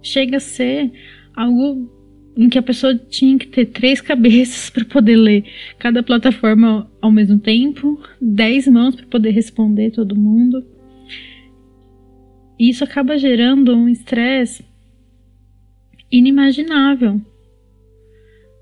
chega 0.01 0.37
a 0.37 0.41
ser 0.41 0.91
algo 1.35 1.89
em 2.35 2.49
que 2.49 2.57
a 2.57 2.63
pessoa 2.63 2.95
tinha 2.95 3.37
que 3.37 3.47
ter 3.47 3.65
três 3.67 4.01
cabeças 4.01 4.69
para 4.69 4.85
poder 4.85 5.15
ler 5.15 5.45
cada 5.79 6.03
plataforma 6.03 6.89
ao 7.01 7.11
mesmo 7.11 7.39
tempo, 7.39 8.01
dez 8.21 8.67
mãos 8.67 8.95
para 8.95 9.05
poder 9.05 9.31
responder 9.31 9.91
todo 9.91 10.15
mundo. 10.15 10.65
E 12.59 12.69
isso 12.69 12.83
acaba 12.83 13.17
gerando 13.17 13.75
um 13.75 13.89
estresse 13.89 14.65
inimaginável. 16.11 17.19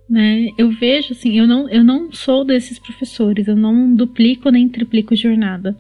Né? 0.10 0.50
Eu 0.58 0.72
vejo 0.72 1.14
assim, 1.14 1.38
eu 1.38 1.48
não, 1.48 1.70
eu 1.70 1.84
não 1.84 2.12
sou 2.12 2.44
desses 2.44 2.78
professores, 2.78 3.48
eu 3.48 3.56
não 3.56 3.96
duplico 3.96 4.50
nem 4.50 4.68
triplico 4.68 5.16
jornada. 5.16 5.78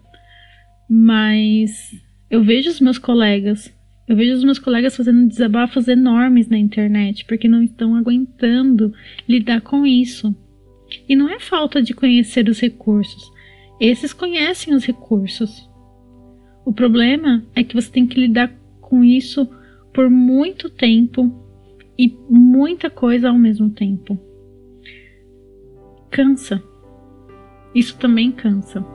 Mas 0.89 1.91
eu 2.29 2.43
vejo 2.43 2.69
os 2.69 2.79
meus 2.79 2.97
colegas, 2.97 3.73
eu 4.07 4.15
vejo 4.15 4.33
os 4.33 4.43
meus 4.43 4.59
colegas 4.59 4.95
fazendo 4.95 5.27
desabafos 5.27 5.87
enormes 5.87 6.49
na 6.49 6.57
internet 6.57 7.25
porque 7.25 7.47
não 7.47 7.63
estão 7.63 7.95
aguentando 7.95 8.93
lidar 9.27 9.61
com 9.61 9.85
isso. 9.85 10.35
E 11.07 11.15
não 11.15 11.29
é 11.29 11.39
falta 11.39 11.81
de 11.81 11.93
conhecer 11.93 12.47
os 12.49 12.59
recursos. 12.59 13.31
Esses 13.79 14.13
conhecem 14.13 14.73
os 14.73 14.85
recursos. 14.85 15.69
O 16.65 16.73
problema 16.73 17.43
é 17.55 17.63
que 17.63 17.75
você 17.75 17.91
tem 17.91 18.05
que 18.05 18.19
lidar 18.19 18.53
com 18.81 19.03
isso 19.03 19.49
por 19.93 20.09
muito 20.09 20.69
tempo 20.69 21.31
e 21.97 22.15
muita 22.29 22.89
coisa 22.89 23.29
ao 23.29 23.37
mesmo 23.37 23.69
tempo. 23.69 24.19
Cansa. 26.11 26.61
Isso 27.73 27.97
também 27.97 28.31
cansa. 28.31 28.85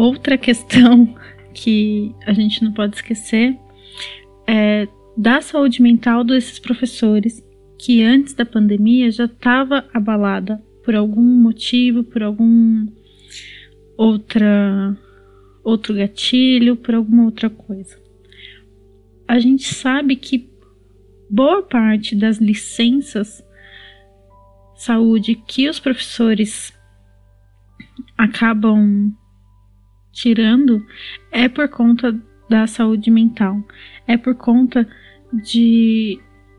Outra 0.00 0.38
questão 0.38 1.14
que 1.52 2.14
a 2.24 2.32
gente 2.32 2.64
não 2.64 2.72
pode 2.72 2.96
esquecer 2.96 3.54
é 4.48 4.88
da 5.14 5.42
saúde 5.42 5.82
mental 5.82 6.24
desses 6.24 6.58
professores 6.58 7.44
que 7.78 8.02
antes 8.02 8.32
da 8.32 8.46
pandemia 8.46 9.10
já 9.10 9.26
estava 9.26 9.86
abalada 9.92 10.56
por 10.82 10.94
algum 10.94 11.20
motivo, 11.22 12.02
por 12.02 12.22
algum 12.22 12.86
outra 13.94 14.96
outro 15.62 15.92
gatilho, 15.92 16.76
por 16.76 16.94
alguma 16.94 17.24
outra 17.24 17.50
coisa. 17.50 18.00
A 19.28 19.38
gente 19.38 19.74
sabe 19.74 20.16
que 20.16 20.48
boa 21.28 21.62
parte 21.62 22.16
das 22.16 22.38
licenças 22.38 23.44
saúde 24.76 25.34
que 25.34 25.68
os 25.68 25.78
professores 25.78 26.72
acabam 28.16 29.14
tirando 30.12 30.84
é 31.30 31.48
por 31.48 31.68
conta 31.68 32.18
da 32.48 32.66
saúde 32.66 33.10
mental, 33.10 33.62
é 34.06 34.16
por 34.16 34.34
conta 34.34 34.88
de 35.32 36.18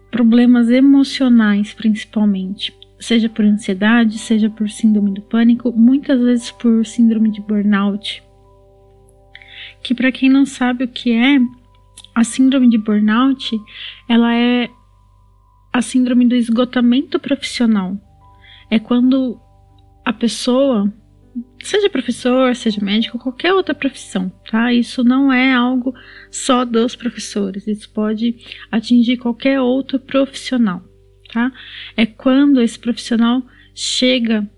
problemas 0.09 0.69
emocionais, 0.69 1.73
principalmente, 1.73 2.73
seja 2.99 3.27
por 3.27 3.43
ansiedade, 3.43 4.17
seja 4.17 4.49
por 4.49 4.69
síndrome 4.69 5.13
do 5.13 5.21
pânico, 5.21 5.71
muitas 5.71 6.19
vezes 6.21 6.51
por 6.51 6.85
síndrome 6.85 7.31
de 7.31 7.41
burnout. 7.41 8.23
Que 9.83 9.93
para 9.93 10.11
quem 10.11 10.29
não 10.29 10.45
sabe 10.45 10.85
o 10.85 10.87
que 10.87 11.11
é, 11.11 11.39
a 12.13 12.23
síndrome 12.23 12.69
de 12.69 12.77
burnout, 12.77 13.49
ela 14.07 14.33
é 14.35 14.69
a 15.73 15.81
síndrome 15.81 16.27
do 16.27 16.35
esgotamento 16.35 17.19
profissional. 17.19 17.97
É 18.69 18.77
quando 18.79 19.39
a 20.05 20.13
pessoa 20.13 20.93
seja 21.67 21.89
professor, 21.89 22.55
seja 22.55 22.83
médico, 22.83 23.19
qualquer 23.19 23.53
outra 23.53 23.75
profissão, 23.75 24.31
tá? 24.49 24.73
Isso 24.73 25.03
não 25.03 25.31
é 25.31 25.53
algo 25.53 25.93
só 26.29 26.65
dos 26.65 26.95
professores, 26.95 27.67
isso 27.67 27.89
pode 27.91 28.35
atingir 28.71 29.17
qualquer 29.17 29.59
outro 29.59 29.99
profissional, 29.99 30.83
tá? 31.31 31.51
É 31.95 32.05
quando 32.05 32.61
esse 32.61 32.79
profissional 32.79 33.43
chega 33.75 34.49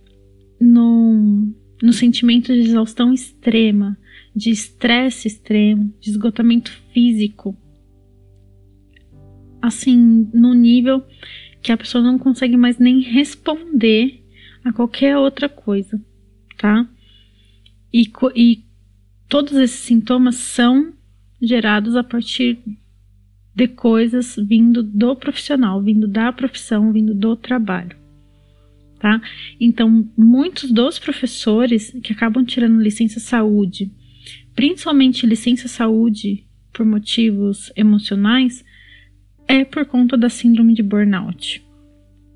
no, 0.59 1.53
no 1.81 1.93
sentimento 1.93 2.53
de 2.53 2.61
exaustão 2.61 3.13
extrema, 3.13 3.97
de 4.35 4.49
estresse 4.49 5.27
extremo, 5.27 5.93
de 5.99 6.09
esgotamento 6.09 6.71
físico, 6.93 7.57
assim, 9.61 10.29
no 10.33 10.53
nível 10.53 11.03
que 11.61 11.71
a 11.71 11.77
pessoa 11.77 12.03
não 12.03 12.17
consegue 12.17 12.57
mais 12.57 12.77
nem 12.77 12.99
responder 13.01 14.21
a 14.63 14.71
qualquer 14.73 15.17
outra 15.17 15.47
coisa 15.47 15.99
tá? 16.63 16.87
E, 17.93 18.09
e 18.33 18.63
todos 19.27 19.51
esses 19.51 19.81
sintomas 19.81 20.35
são 20.35 20.93
gerados 21.41 21.97
a 21.97 22.03
partir 22.05 22.57
de 23.53 23.67
coisas 23.67 24.37
vindo 24.37 24.81
do 24.81 25.13
profissional, 25.13 25.81
vindo 25.81 26.07
da 26.07 26.31
profissão, 26.31 26.93
vindo 26.93 27.13
do 27.13 27.35
trabalho. 27.35 27.97
Tá? 28.97 29.21
Então, 29.59 30.09
muitos 30.17 30.71
dos 30.71 30.97
professores 30.97 31.93
que 32.01 32.13
acabam 32.13 32.45
tirando 32.45 32.81
licença 32.81 33.19
saúde, 33.19 33.91
principalmente 34.55 35.27
licença 35.27 35.67
saúde 35.67 36.47
por 36.71 36.85
motivos 36.85 37.73
emocionais, 37.75 38.63
é 39.49 39.65
por 39.65 39.85
conta 39.85 40.15
da 40.15 40.29
síndrome 40.29 40.73
de 40.73 40.81
burnout. 40.81 41.61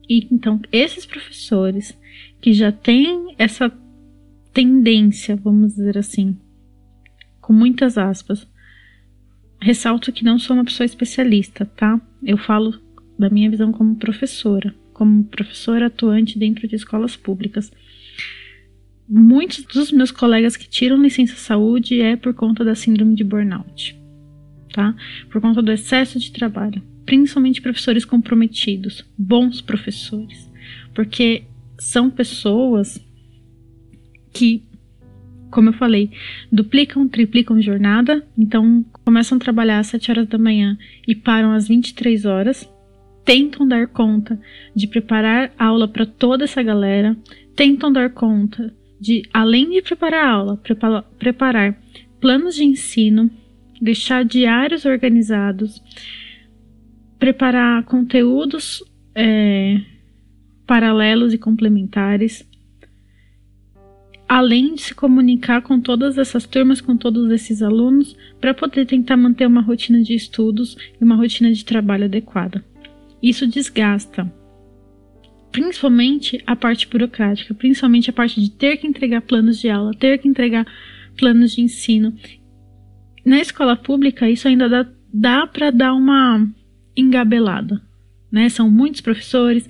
E 0.10 0.28
então, 0.30 0.60
esses 0.70 1.06
professores 1.06 1.98
que 2.42 2.52
já 2.52 2.74
têm 2.74 3.34
essa 3.38 3.72
tendência, 4.58 5.36
vamos 5.36 5.76
dizer 5.76 6.00
assim, 6.00 6.36
com 7.40 7.54
muitas 7.54 7.96
aspas, 7.96 8.48
ressalto 9.62 10.12
que 10.12 10.24
não 10.24 10.40
sou 10.40 10.56
uma 10.56 10.66
pessoa 10.66 10.84
especialista, 10.84 11.64
tá? 11.64 12.02
Eu 12.24 12.40
falo 12.40 12.74
da 13.20 13.30
minha 13.30 13.52
visão 13.52 13.72
como 13.72 13.98
professora, 13.98 14.74
como 14.94 15.26
professora 15.26 15.86
atuante 15.86 16.40
dentro 16.40 16.68
de 16.68 16.76
escolas 16.76 17.16
públicas. 17.16 17.72
Muitos 19.08 19.64
dos 19.64 19.92
meus 19.92 20.10
colegas 20.10 20.58
que 20.58 20.68
tiram 20.68 21.00
licença 21.00 21.36
saúde 21.36 22.02
é 22.02 22.16
por 22.16 22.34
conta 22.34 22.66
da 22.66 22.74
síndrome 22.74 23.14
de 23.14 23.24
burnout, 23.24 23.96
tá? 24.74 24.96
Por 25.30 25.40
conta 25.40 25.62
do 25.62 25.72
excesso 25.72 26.18
de 26.18 26.32
trabalho, 26.32 26.82
principalmente 27.06 27.62
professores 27.62 28.04
comprometidos, 28.04 29.06
bons 29.16 29.62
professores, 29.62 30.52
porque 30.96 31.44
são 31.78 32.10
pessoas 32.10 33.07
que, 34.38 34.64
como 35.50 35.70
eu 35.70 35.74
falei, 35.74 36.12
duplicam, 36.52 37.08
triplicam 37.08 37.62
jornada, 37.62 38.26
então 38.38 38.86
começam 39.04 39.38
a 39.38 39.42
trabalhar 39.42 39.80
às 39.80 39.88
7 39.88 40.12
horas 40.12 40.28
da 40.28 40.38
manhã 40.38 40.78
e 41.08 41.16
param 41.16 41.52
às 41.52 41.68
23 41.68 42.26
horas, 42.26 42.70
tentam 43.26 43.68
dar 43.68 43.88
conta 43.88 44.40
de 44.76 44.88
preparar 44.88 45.52
aula 45.58 45.88
para 45.88 46.06
toda 46.06 46.44
essa 46.44 46.62
galera, 46.62 47.16
tentam 47.56 47.92
dar 47.92 48.10
conta 48.12 48.74
de, 49.00 49.24
além 49.34 49.70
de 49.70 49.82
preparar 49.82 50.26
aula, 50.28 50.58
prepara, 50.58 51.02
preparar 51.02 51.78
planos 52.20 52.56
de 52.56 52.64
ensino, 52.64 53.30
deixar 53.82 54.24
diários 54.24 54.86
organizados, 54.86 55.82
preparar 57.20 57.84
conteúdos 57.84 58.84
é, 59.14 59.82
paralelos 60.66 61.34
e 61.34 61.38
complementares, 61.38 62.48
além 64.28 64.76
de 64.76 64.82
se 64.82 64.96
comunicar 64.96 65.62
com 65.62 65.80
todas 65.80 66.18
essas 66.18 66.46
turmas, 66.46 66.82
com 66.82 66.98
todos 66.98 67.32
esses 67.32 67.62
alunos, 67.62 68.16
para 68.42 68.54
poder 68.54 68.86
tentar 68.86 69.16
manter 69.16 69.48
uma 69.48 69.62
rotina 69.62 70.02
de 70.02 70.14
estudos 70.14 70.78
e 71.00 71.04
uma 71.04 71.16
rotina 71.16 71.52
de 71.52 71.64
trabalho 71.64 72.06
adequada. 72.06 72.64
Isso 73.22 73.48
desgasta 73.48 74.32
principalmente 75.52 76.40
a 76.46 76.56
parte 76.56 76.88
burocrática, 76.88 77.54
principalmente 77.54 78.10
a 78.10 78.14
parte 78.14 78.40
de 78.40 78.52
ter 78.52 78.78
que 78.78 78.86
entregar 78.86 79.22
planos 79.22 79.60
de 79.60 79.70
aula, 79.70 79.92
ter 79.92 80.20
que 80.20 80.28
entregar 80.28 80.68
planos 81.18 81.54
de 81.54 81.62
ensino. 81.62 82.14
Na 83.26 83.40
escola 83.40 83.76
pública, 83.76 84.30
isso 84.30 84.48
ainda 84.48 84.70
dá, 84.70 84.88
dá 85.12 85.48
para 85.48 85.72
dar 85.72 85.94
uma 85.96 86.48
engabelada, 86.96 87.82
né? 88.32 88.50
São 88.50 88.70
muitos 88.70 89.02
professores, 89.02 89.68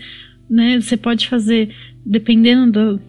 né? 0.50 0.80
Você 0.80 0.98
pode 0.98 1.28
fazer, 1.28 1.74
dependendo 2.06 2.98
do, 2.98 3.02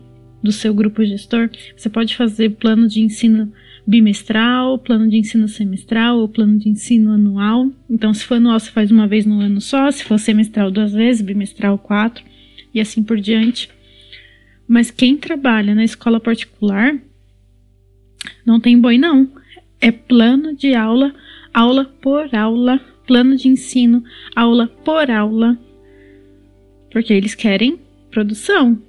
do 0.49 0.53
seu 0.53 0.73
grupo 0.73 1.05
gestor, 1.05 1.51
você 1.77 1.91
pode 1.91 2.17
fazer 2.17 2.53
plano 2.53 2.89
de 2.89 3.03
ensino 3.03 3.53
bimestral, 3.87 4.79
plano 4.79 5.07
de 5.07 5.19
ensino 5.19 5.47
semestral 5.47 6.19
ou 6.21 6.29
plano 6.29 6.59
de 6.59 6.71
ensino 6.71 7.13
anual. 7.13 7.71
Então, 7.89 8.15
se 8.15 8.25
for 8.25 8.37
anual, 8.37 8.59
você 8.59 8.71
faz 8.71 8.91
uma 8.91 9.07
vez 9.07 9.27
no 9.27 9.41
ano 9.41 9.61
só, 9.61 9.91
se 9.91 10.05
for 10.05 10.19
semestral, 10.19 10.71
duas 10.71 10.95
vezes, 10.95 11.21
bimestral, 11.21 11.77
quatro 11.79 12.25
e 12.73 12.81
assim 12.81 13.03
por 13.03 13.21
diante. 13.21 13.69
Mas 14.67 14.91
quem 14.91 15.19
trabalha 15.19 15.75
na 15.75 15.85
escola 15.85 16.19
particular 16.19 16.99
não 18.45 18.59
tem 18.59 18.81
boi, 18.81 18.97
não. 18.97 19.31
É 19.83 19.93
plano 19.93 20.57
de 20.57 20.75
aula, 20.75 21.15
aula 21.53 21.85
por 21.85 22.35
aula, 22.35 22.81
plano 23.07 23.37
de 23.37 23.49
ensino, 23.49 24.03
aula 24.35 24.67
por 24.67 25.11
aula. 25.11 25.59
Porque 26.91 27.13
eles 27.13 27.35
querem 27.35 27.79
produção, 28.11 28.81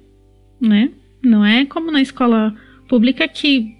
né? 0.58 0.90
Não 1.22 1.44
é 1.44 1.66
como 1.66 1.90
na 1.90 2.00
escola 2.00 2.54
pública 2.88 3.28
que 3.28 3.76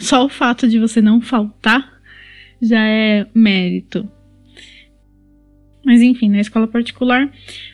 só 0.00 0.24
o 0.24 0.28
fato 0.28 0.68
de 0.68 0.78
você 0.78 1.00
não 1.00 1.20
faltar 1.20 2.00
já 2.60 2.84
é 2.86 3.26
mérito. 3.34 4.08
Mas 5.84 6.00
enfim, 6.00 6.30
na 6.30 6.40
escola 6.40 6.66
particular 6.66 7.30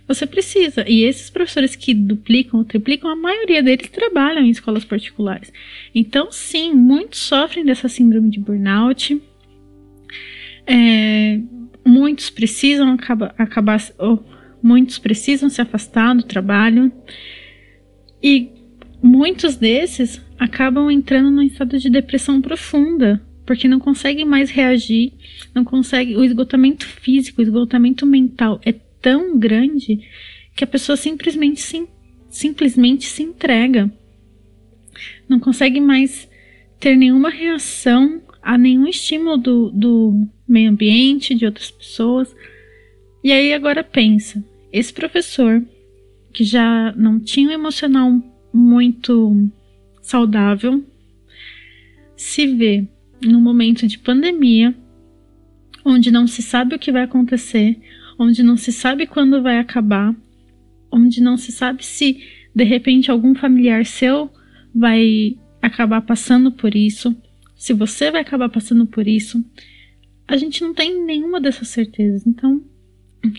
você 0.07 0.27
precisa. 0.27 0.85
E 0.89 1.05
esses 1.05 1.31
professores 1.31 1.77
que 1.77 1.95
duplicam 1.95 2.59
ou 2.59 2.65
triplicam, 2.65 3.09
a 3.09 3.17
maioria 3.17 3.63
deles 3.63 3.89
trabalham 3.89 4.45
em 4.45 4.51
escolas 4.51 4.85
particulares. 4.85 5.53
Então, 5.95 6.33
sim, 6.33 6.73
muitos 6.75 7.21
sofrem 7.21 7.65
dessa 7.65 7.89
síndrome 7.89 8.29
de 8.29 8.41
burnout. 8.41 9.23
É, 10.67 11.41
muitos 11.87 12.31
precisam 12.31 12.93
acabar, 12.93 13.35
acabar 13.39 13.81
ou 13.99 14.25
muitos 14.63 14.99
precisam 14.99 15.49
se 15.49 15.61
afastar 15.61 16.15
do 16.15 16.25
trabalho. 16.25 16.93
E 18.23 18.51
muitos 19.03 19.57
desses 19.57 20.21
acabam 20.39 20.91
entrando 20.91 21.31
num 21.31 21.43
estado 21.43 21.79
de 21.79 21.91
depressão 21.91 22.41
profunda 22.41 23.23
porque 23.51 23.67
não 23.67 23.81
consegue 23.81 24.25
mais 24.25 24.49
reagir, 24.49 25.13
não 25.53 25.65
consegue. 25.65 26.17
O 26.17 26.23
esgotamento 26.23 26.87
físico, 26.87 27.41
o 27.41 27.43
esgotamento 27.43 28.07
mental 28.07 28.61
é 28.65 28.73
tão 28.73 29.37
grande 29.37 30.07
que 30.55 30.63
a 30.63 30.69
pessoa 30.69 30.97
simplesmente 30.97 31.61
se, 31.61 31.89
simplesmente 32.29 33.07
se 33.07 33.25
entrega. 33.25 33.91
Não 35.29 35.41
consegue 35.41 35.81
mais 35.81 36.29
ter 36.79 36.95
nenhuma 36.95 37.29
reação 37.29 38.23
a 38.41 38.57
nenhum 38.57 38.87
estímulo 38.87 39.37
do, 39.37 39.71
do 39.71 40.29
meio 40.47 40.71
ambiente, 40.71 41.35
de 41.35 41.45
outras 41.45 41.73
pessoas. 41.73 42.33
E 43.25 43.33
aí 43.33 43.53
agora 43.53 43.83
pensa, 43.83 44.45
esse 44.73 44.93
professor 44.93 45.61
que 46.33 46.45
já 46.45 46.93
não 46.97 47.19
tinha 47.19 47.49
um 47.49 47.53
emocional 47.53 48.23
muito 48.53 49.49
saudável, 50.03 50.85
se 52.17 52.47
vê 52.47 52.87
num 53.23 53.41
momento 53.41 53.87
de 53.87 53.99
pandemia, 53.99 54.75
onde 55.85 56.11
não 56.11 56.27
se 56.27 56.43
sabe 56.43 56.75
o 56.75 56.79
que 56.79 56.93
vai 56.93 57.03
acontecer, 57.03 57.79
onde 58.19 58.43
não 58.43 58.57
se 58.57 58.73
sabe 58.73 59.07
quando 59.07 59.43
vai 59.43 59.59
acabar, 59.59 60.15
onde 60.91 61.23
não 61.23 61.37
se 61.37 61.53
sabe 61.53 61.85
se 61.85 62.23
de 62.55 62.65
repente 62.65 63.11
algum 63.11 63.35
familiar 63.35 63.87
seu 63.87 64.31
vai 64.75 65.37
acabar 65.63 66.03
passando 66.03 66.51
por 66.53 66.75
isso, 66.75 67.17
se 67.57 67.73
você 67.73 68.11
vai 68.11 68.23
acabar 68.23 68.49
passando 68.49 68.87
por 68.87 69.07
isso. 69.07 69.45
A 70.27 70.37
gente 70.37 70.63
não 70.63 70.73
tem 70.73 71.05
nenhuma 71.05 71.41
dessas 71.41 71.69
certezas. 71.69 72.27
Então, 72.27 72.63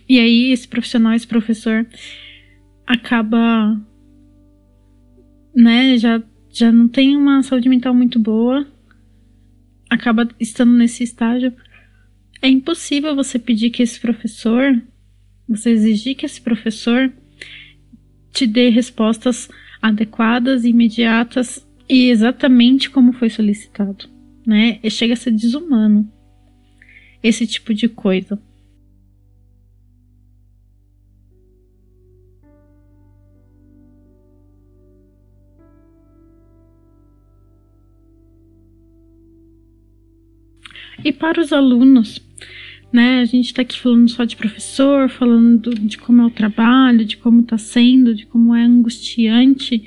e 0.08 0.20
aí 0.20 0.52
esse 0.52 0.68
profissional, 0.68 1.14
esse 1.14 1.28
professor 1.28 1.88
acaba 2.92 3.80
né, 5.56 5.98
já 5.98 6.22
já 6.54 6.70
não 6.70 6.88
tem 6.88 7.16
uma 7.16 7.42
saúde 7.44 7.70
mental 7.70 7.94
muito 7.94 8.20
boa, 8.20 8.68
acaba 9.90 10.28
estando 10.38 10.74
nesse 10.74 11.02
estágio, 11.02 11.54
é 12.42 12.50
impossível 12.50 13.16
você 13.16 13.40
pedir 13.40 13.70
que 13.70 13.82
esse 13.82 13.98
professor, 14.00 14.82
você 15.48 15.70
exigir 15.70 16.16
que 16.16 16.26
esse 16.26 16.42
professor 16.42 17.12
te 18.34 18.46
dê 18.46 18.68
respostas 18.68 19.48
adequadas, 19.82 20.66
imediatas 20.66 21.66
e 21.88 22.10
exatamente 22.10 22.90
como 22.90 23.14
foi 23.14 23.30
solicitado, 23.30 24.10
né? 24.46 24.80
E 24.84 24.90
chega 24.90 25.14
a 25.14 25.18
ser 25.18 25.32
desumano 25.32 26.12
esse 27.24 27.48
tipo 27.48 27.74
de 27.74 27.88
coisa. 27.88 28.38
E 41.04 41.12
para 41.12 41.42
os 41.42 41.52
alunos, 41.52 42.22
né? 42.92 43.22
A 43.22 43.26
gente 43.26 43.48
está 43.48 43.62
aqui 43.62 43.80
falando 43.80 44.10
só 44.10 44.24
de 44.24 44.36
professor, 44.36 45.10
falando 45.10 45.74
de 45.74 45.98
como 45.98 46.22
é 46.22 46.26
o 46.26 46.32
trabalho, 46.32 47.06
de 47.06 47.18
como 47.18 47.42
está 47.42 47.58
sendo, 47.58 48.14
de 48.14 48.26
como 48.26 48.54
é 48.54 48.64
angustiante 48.64 49.84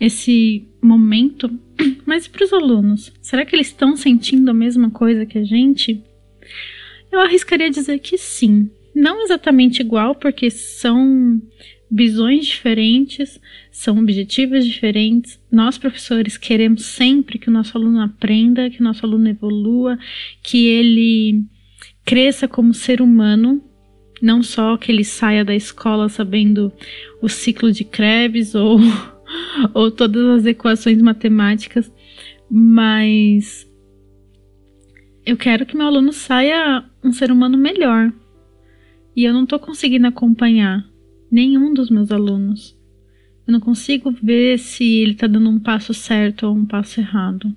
esse 0.00 0.66
momento. 0.80 1.50
Mas 2.06 2.26
e 2.26 2.30
para 2.30 2.44
os 2.44 2.52
alunos? 2.52 3.12
Será 3.20 3.44
que 3.44 3.56
eles 3.56 3.68
estão 3.68 3.96
sentindo 3.96 4.50
a 4.50 4.54
mesma 4.54 4.90
coisa 4.90 5.26
que 5.26 5.38
a 5.38 5.44
gente? 5.44 6.02
Eu 7.10 7.20
arriscaria 7.20 7.70
dizer 7.70 7.98
que 7.98 8.16
sim. 8.16 8.70
Não 8.94 9.22
exatamente 9.22 9.80
igual, 9.80 10.14
porque 10.14 10.50
são 10.50 11.40
visões 11.94 12.46
diferentes, 12.46 13.40
são 13.70 14.00
objetivos 14.00 14.66
diferentes. 14.66 15.40
Nós, 15.50 15.78
professores, 15.78 16.36
queremos 16.36 16.86
sempre 16.86 17.38
que 17.38 17.48
o 17.48 17.52
nosso 17.52 17.78
aluno 17.78 18.00
aprenda, 18.00 18.68
que 18.68 18.80
o 18.80 18.82
nosso 18.82 19.06
aluno 19.06 19.28
evolua, 19.28 19.96
que 20.42 20.66
ele 20.66 21.44
cresça 22.04 22.48
como 22.48 22.74
ser 22.74 23.00
humano, 23.00 23.62
não 24.20 24.42
só 24.42 24.76
que 24.76 24.90
ele 24.90 25.04
saia 25.04 25.44
da 25.44 25.54
escola 25.54 26.08
sabendo 26.08 26.72
o 27.22 27.28
ciclo 27.28 27.70
de 27.70 27.84
Krebs 27.84 28.56
ou, 28.56 28.80
ou 29.72 29.88
todas 29.88 30.40
as 30.40 30.46
equações 30.46 31.00
matemáticas, 31.00 31.92
mas 32.50 33.70
eu 35.24 35.36
quero 35.36 35.64
que 35.64 35.76
meu 35.76 35.86
aluno 35.86 36.12
saia 36.12 36.84
um 37.04 37.12
ser 37.12 37.30
humano 37.30 37.56
melhor. 37.56 38.12
E 39.14 39.24
eu 39.24 39.32
não 39.32 39.44
estou 39.44 39.60
conseguindo 39.60 40.08
acompanhar 40.08 40.84
nenhum 41.34 41.74
dos 41.74 41.90
meus 41.90 42.12
alunos. 42.12 42.78
Eu 43.44 43.52
não 43.52 43.58
consigo 43.58 44.12
ver 44.12 44.56
se 44.56 44.84
ele 44.84 45.12
está 45.12 45.26
dando 45.26 45.50
um 45.50 45.58
passo 45.58 45.92
certo 45.92 46.46
ou 46.46 46.54
um 46.54 46.64
passo 46.64 47.00
errado. 47.00 47.54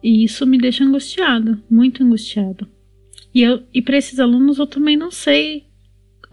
E 0.00 0.22
isso 0.22 0.46
me 0.46 0.56
deixa 0.56 0.84
angustiado, 0.84 1.60
muito 1.68 2.04
angustiado. 2.04 2.68
E, 3.34 3.42
eu, 3.42 3.64
e 3.74 3.82
para 3.82 3.96
esses 3.96 4.20
alunos 4.20 4.58
eu 4.58 4.68
também 4.68 4.96
não 4.96 5.10
sei 5.10 5.64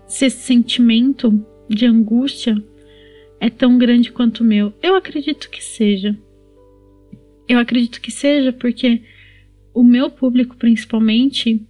se 0.08 0.28
esse 0.28 0.38
sentimento 0.38 1.43
de 1.68 1.88
angústia 1.88 2.64
é 3.39 3.49
tão 3.49 3.76
grande 3.76 4.12
quanto 4.12 4.41
o 4.41 4.45
meu. 4.45 4.72
Eu 4.84 4.95
acredito 4.95 5.49
que 5.49 5.64
seja. 5.64 6.16
Eu 7.49 7.58
acredito 7.58 7.99
que 7.99 8.12
seja 8.12 8.53
porque 8.53 9.01
o 9.74 9.84
meu 9.84 10.12
público, 10.12 10.56
principalmente, 10.56 11.66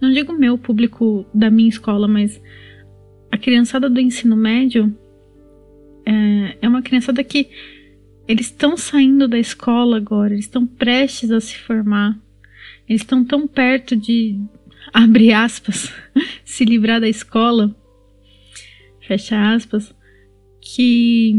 não 0.00 0.10
digo 0.10 0.32
meu 0.32 0.56
público 0.56 1.26
da 1.34 1.50
minha 1.50 1.68
escola, 1.68 2.08
mas 2.08 2.40
a 3.30 3.38
criançada 3.38 3.88
do 3.88 4.00
ensino 4.00 4.36
médio 4.36 4.96
é, 6.04 6.58
é 6.62 6.68
uma 6.68 6.82
criançada 6.82 7.22
que 7.22 7.48
eles 8.26 8.46
estão 8.46 8.76
saindo 8.76 9.26
da 9.26 9.38
escola 9.38 9.96
agora, 9.96 10.32
eles 10.32 10.44
estão 10.44 10.66
prestes 10.66 11.30
a 11.30 11.40
se 11.40 11.56
formar, 11.56 12.18
eles 12.88 13.02
estão 13.02 13.24
tão 13.24 13.46
perto 13.46 13.96
de, 13.96 14.38
abre 14.92 15.32
aspas, 15.32 15.92
se 16.44 16.64
livrar 16.64 17.00
da 17.00 17.08
escola, 17.08 17.74
fecha 19.00 19.54
aspas, 19.54 19.94
que 20.60 21.34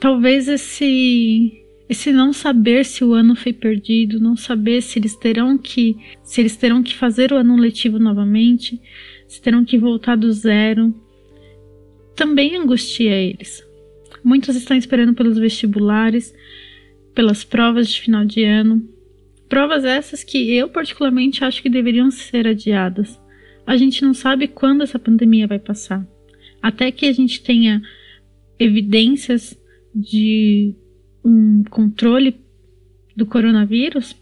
talvez 0.00 0.48
esse 0.48 1.64
esse 1.88 2.12
não 2.12 2.34
saber 2.34 2.84
se 2.84 3.02
o 3.02 3.14
ano 3.14 3.34
foi 3.34 3.52
perdido, 3.52 4.20
não 4.20 4.36
saber 4.36 4.82
se 4.82 4.98
eles 4.98 5.16
terão 5.16 5.56
que 5.56 5.96
se 6.22 6.40
eles 6.40 6.54
terão 6.54 6.82
que 6.82 6.94
fazer 6.94 7.32
o 7.32 7.36
ano 7.36 7.56
letivo 7.56 7.98
novamente, 7.98 8.78
se 9.28 9.40
terão 9.40 9.64
que 9.64 9.78
voltar 9.78 10.16
do 10.16 10.32
zero, 10.32 10.92
também 12.16 12.56
angustia 12.56 13.14
eles. 13.14 13.62
Muitos 14.24 14.56
estão 14.56 14.76
esperando 14.76 15.14
pelos 15.14 15.38
vestibulares, 15.38 16.34
pelas 17.14 17.44
provas 17.44 17.88
de 17.88 18.00
final 18.00 18.24
de 18.24 18.42
ano, 18.42 18.88
provas 19.48 19.84
essas 19.84 20.24
que 20.24 20.52
eu 20.52 20.68
particularmente 20.68 21.44
acho 21.44 21.62
que 21.62 21.68
deveriam 21.68 22.10
ser 22.10 22.46
adiadas. 22.46 23.20
A 23.66 23.76
gente 23.76 24.02
não 24.02 24.14
sabe 24.14 24.48
quando 24.48 24.82
essa 24.82 24.98
pandemia 24.98 25.46
vai 25.46 25.58
passar. 25.58 26.06
Até 26.60 26.90
que 26.90 27.06
a 27.06 27.12
gente 27.12 27.42
tenha 27.42 27.82
evidências 28.58 29.56
de 29.94 30.74
um 31.24 31.62
controle 31.70 32.34
do 33.14 33.26
coronavírus, 33.26 34.16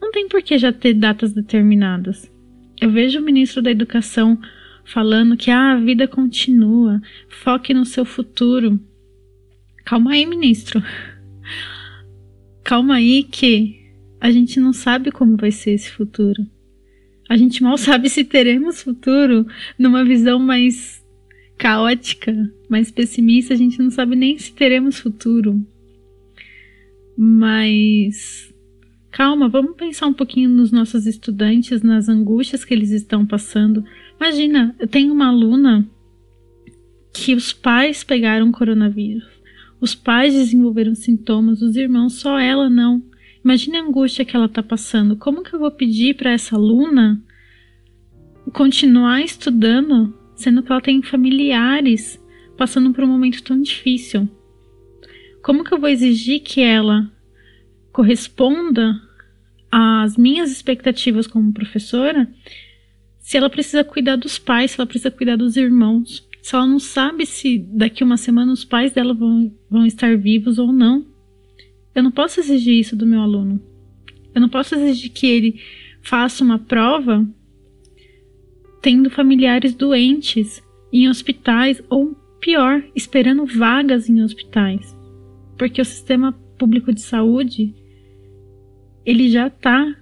não 0.00 0.10
tem 0.10 0.28
por 0.28 0.42
que 0.42 0.58
já 0.58 0.72
ter 0.72 0.94
datas 0.94 1.32
determinadas. 1.32 2.30
Eu 2.80 2.90
vejo 2.90 3.20
o 3.20 3.22
ministro 3.22 3.60
da 3.60 3.70
Educação 3.70 4.40
falando 4.84 5.36
que 5.36 5.50
ah, 5.50 5.72
a 5.72 5.76
vida 5.76 6.08
continua, 6.08 7.00
foque 7.28 7.74
no 7.74 7.84
seu 7.84 8.04
futuro. 8.04 8.80
Calma 9.84 10.12
aí, 10.12 10.24
ministro. 10.24 10.82
Calma 12.64 12.94
aí 12.94 13.22
que 13.22 13.80
a 14.20 14.30
gente 14.30 14.58
não 14.58 14.72
sabe 14.72 15.10
como 15.10 15.36
vai 15.36 15.50
ser 15.50 15.72
esse 15.72 15.90
futuro. 15.90 16.46
A 17.28 17.36
gente 17.36 17.62
mal 17.62 17.76
sabe 17.76 18.08
se 18.08 18.24
teremos 18.24 18.82
futuro 18.82 19.46
numa 19.78 20.04
visão 20.04 20.38
mais 20.38 21.04
caótica, 21.58 22.34
mais 22.68 22.90
pessimista, 22.90 23.52
a 23.52 23.56
gente 23.56 23.78
não 23.78 23.90
sabe 23.90 24.16
nem 24.16 24.38
se 24.38 24.52
teremos 24.52 24.98
futuro. 24.98 25.60
Mas 27.16 28.49
calma, 29.10 29.48
vamos 29.48 29.76
pensar 29.76 30.06
um 30.06 30.12
pouquinho 30.12 30.48
nos 30.48 30.70
nossos 30.70 31.06
estudantes, 31.06 31.82
nas 31.82 32.08
angústias 32.08 32.64
que 32.64 32.74
eles 32.74 32.90
estão 32.90 33.26
passando. 33.26 33.84
Imagina, 34.18 34.74
eu 34.78 34.86
tenho 34.86 35.12
uma 35.12 35.28
aluna 35.28 35.88
que 37.12 37.34
os 37.34 37.52
pais 37.52 38.04
pegaram 38.04 38.52
coronavírus. 38.52 39.24
Os 39.80 39.94
pais 39.94 40.34
desenvolveram 40.34 40.94
sintomas, 40.94 41.62
os 41.62 41.76
irmãos, 41.76 42.14
só 42.14 42.38
ela 42.38 42.68
não. 42.68 43.02
Imagine 43.44 43.78
a 43.78 43.82
angústia 43.82 44.24
que 44.24 44.36
ela 44.36 44.46
está 44.46 44.62
passando. 44.62 45.16
Como 45.16 45.42
que 45.42 45.54
eu 45.54 45.58
vou 45.58 45.70
pedir 45.70 46.14
para 46.14 46.32
essa 46.32 46.56
aluna 46.56 47.22
continuar 48.52 49.22
estudando, 49.22 50.14
sendo 50.34 50.62
que 50.62 50.70
ela 50.70 50.80
tem 50.80 51.02
familiares 51.02 52.22
passando 52.56 52.92
por 52.92 53.04
um 53.04 53.08
momento 53.08 53.42
tão 53.42 53.60
difícil? 53.60 54.28
como 55.42 55.64
que 55.64 55.72
eu 55.72 55.80
vou 55.80 55.88
exigir 55.88 56.40
que 56.40 56.60
ela 56.60 57.10
corresponda 57.92 58.94
às 59.70 60.16
minhas 60.16 60.50
expectativas 60.50 61.26
como 61.26 61.52
professora 61.52 62.28
se 63.18 63.36
ela 63.36 63.50
precisa 63.50 63.84
cuidar 63.84 64.16
dos 64.16 64.38
pais, 64.38 64.72
se 64.72 64.80
ela 64.80 64.86
precisa 64.86 65.10
cuidar 65.10 65.36
dos 65.36 65.56
irmãos, 65.56 66.26
se 66.42 66.54
ela 66.54 66.66
não 66.66 66.78
sabe 66.78 67.26
se 67.26 67.58
daqui 67.58 68.02
uma 68.02 68.16
semana 68.16 68.52
os 68.52 68.64
pais 68.64 68.92
dela 68.92 69.14
vão, 69.14 69.54
vão 69.70 69.86
estar 69.86 70.16
vivos 70.16 70.58
ou 70.58 70.72
não? 70.72 71.06
Eu 71.94 72.02
não 72.02 72.10
posso 72.10 72.40
exigir 72.40 72.80
isso 72.80 72.96
do 72.96 73.06
meu 73.06 73.20
aluno. 73.20 73.60
Eu 74.34 74.40
não 74.40 74.48
posso 74.48 74.74
exigir 74.74 75.10
que 75.12 75.26
ele 75.26 75.60
faça 76.02 76.42
uma 76.42 76.58
prova 76.58 77.24
tendo 78.82 79.10
familiares 79.10 79.74
doentes 79.74 80.62
em 80.92 81.08
hospitais 81.08 81.82
ou 81.88 82.16
pior, 82.40 82.82
esperando 82.96 83.44
vagas 83.44 84.08
em 84.08 84.22
hospitais 84.22 84.98
porque 85.60 85.82
o 85.82 85.84
sistema 85.84 86.32
público 86.56 86.90
de 86.90 87.02
saúde 87.02 87.74
ele 89.10 89.28
já 89.28 89.48
está 89.48 89.96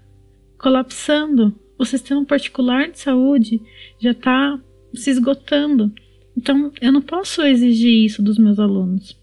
colapsando. 0.59 1.59
O 1.79 1.85
sistema 1.85 2.25
particular 2.25 2.91
de 2.91 2.99
saúde 2.99 3.61
já 3.99 4.11
está 4.11 4.61
se 4.93 5.11
esgotando. 5.11 5.91
Então, 6.37 6.71
eu 6.81 6.93
não 6.93 7.01
posso 7.01 7.43
exigir 7.43 8.05
isso 8.05 8.23
dos 8.23 8.39
meus 8.39 8.59
alunos. 8.59 9.17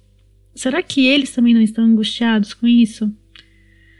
Será 0.56 0.82
que 0.82 1.06
eles 1.06 1.32
também 1.32 1.54
não 1.54 1.62
estão 1.62 1.84
angustiados 1.84 2.54
com 2.54 2.66
isso? 2.66 3.14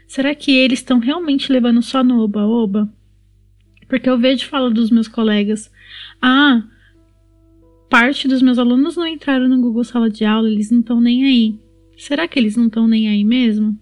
Será 0.08 0.34
que 0.34 0.50
eles 0.50 0.80
estão 0.80 0.98
realmente 0.98 1.52
levando 1.52 1.80
só 1.82 2.02
no 2.02 2.20
oba-oba? 2.20 2.92
Porque 3.88 4.08
eu 4.10 4.18
vejo 4.18 4.46
fala 4.46 4.70
dos 4.70 4.90
meus 4.90 5.06
colegas: 5.06 5.70
ah, 6.20 6.64
parte 7.88 8.26
dos 8.26 8.42
meus 8.42 8.58
alunos 8.58 8.96
não 8.96 9.06
entraram 9.06 9.48
no 9.48 9.60
Google 9.60 9.84
Sala 9.84 10.10
de 10.10 10.24
Aula, 10.24 10.50
eles 10.50 10.70
não 10.70 10.80
estão 10.80 11.00
nem 11.00 11.24
aí. 11.24 11.60
Será 11.96 12.26
que 12.26 12.38
eles 12.38 12.56
não 12.56 12.66
estão 12.66 12.88
nem 12.88 13.08
aí 13.08 13.24
mesmo? 13.24 13.78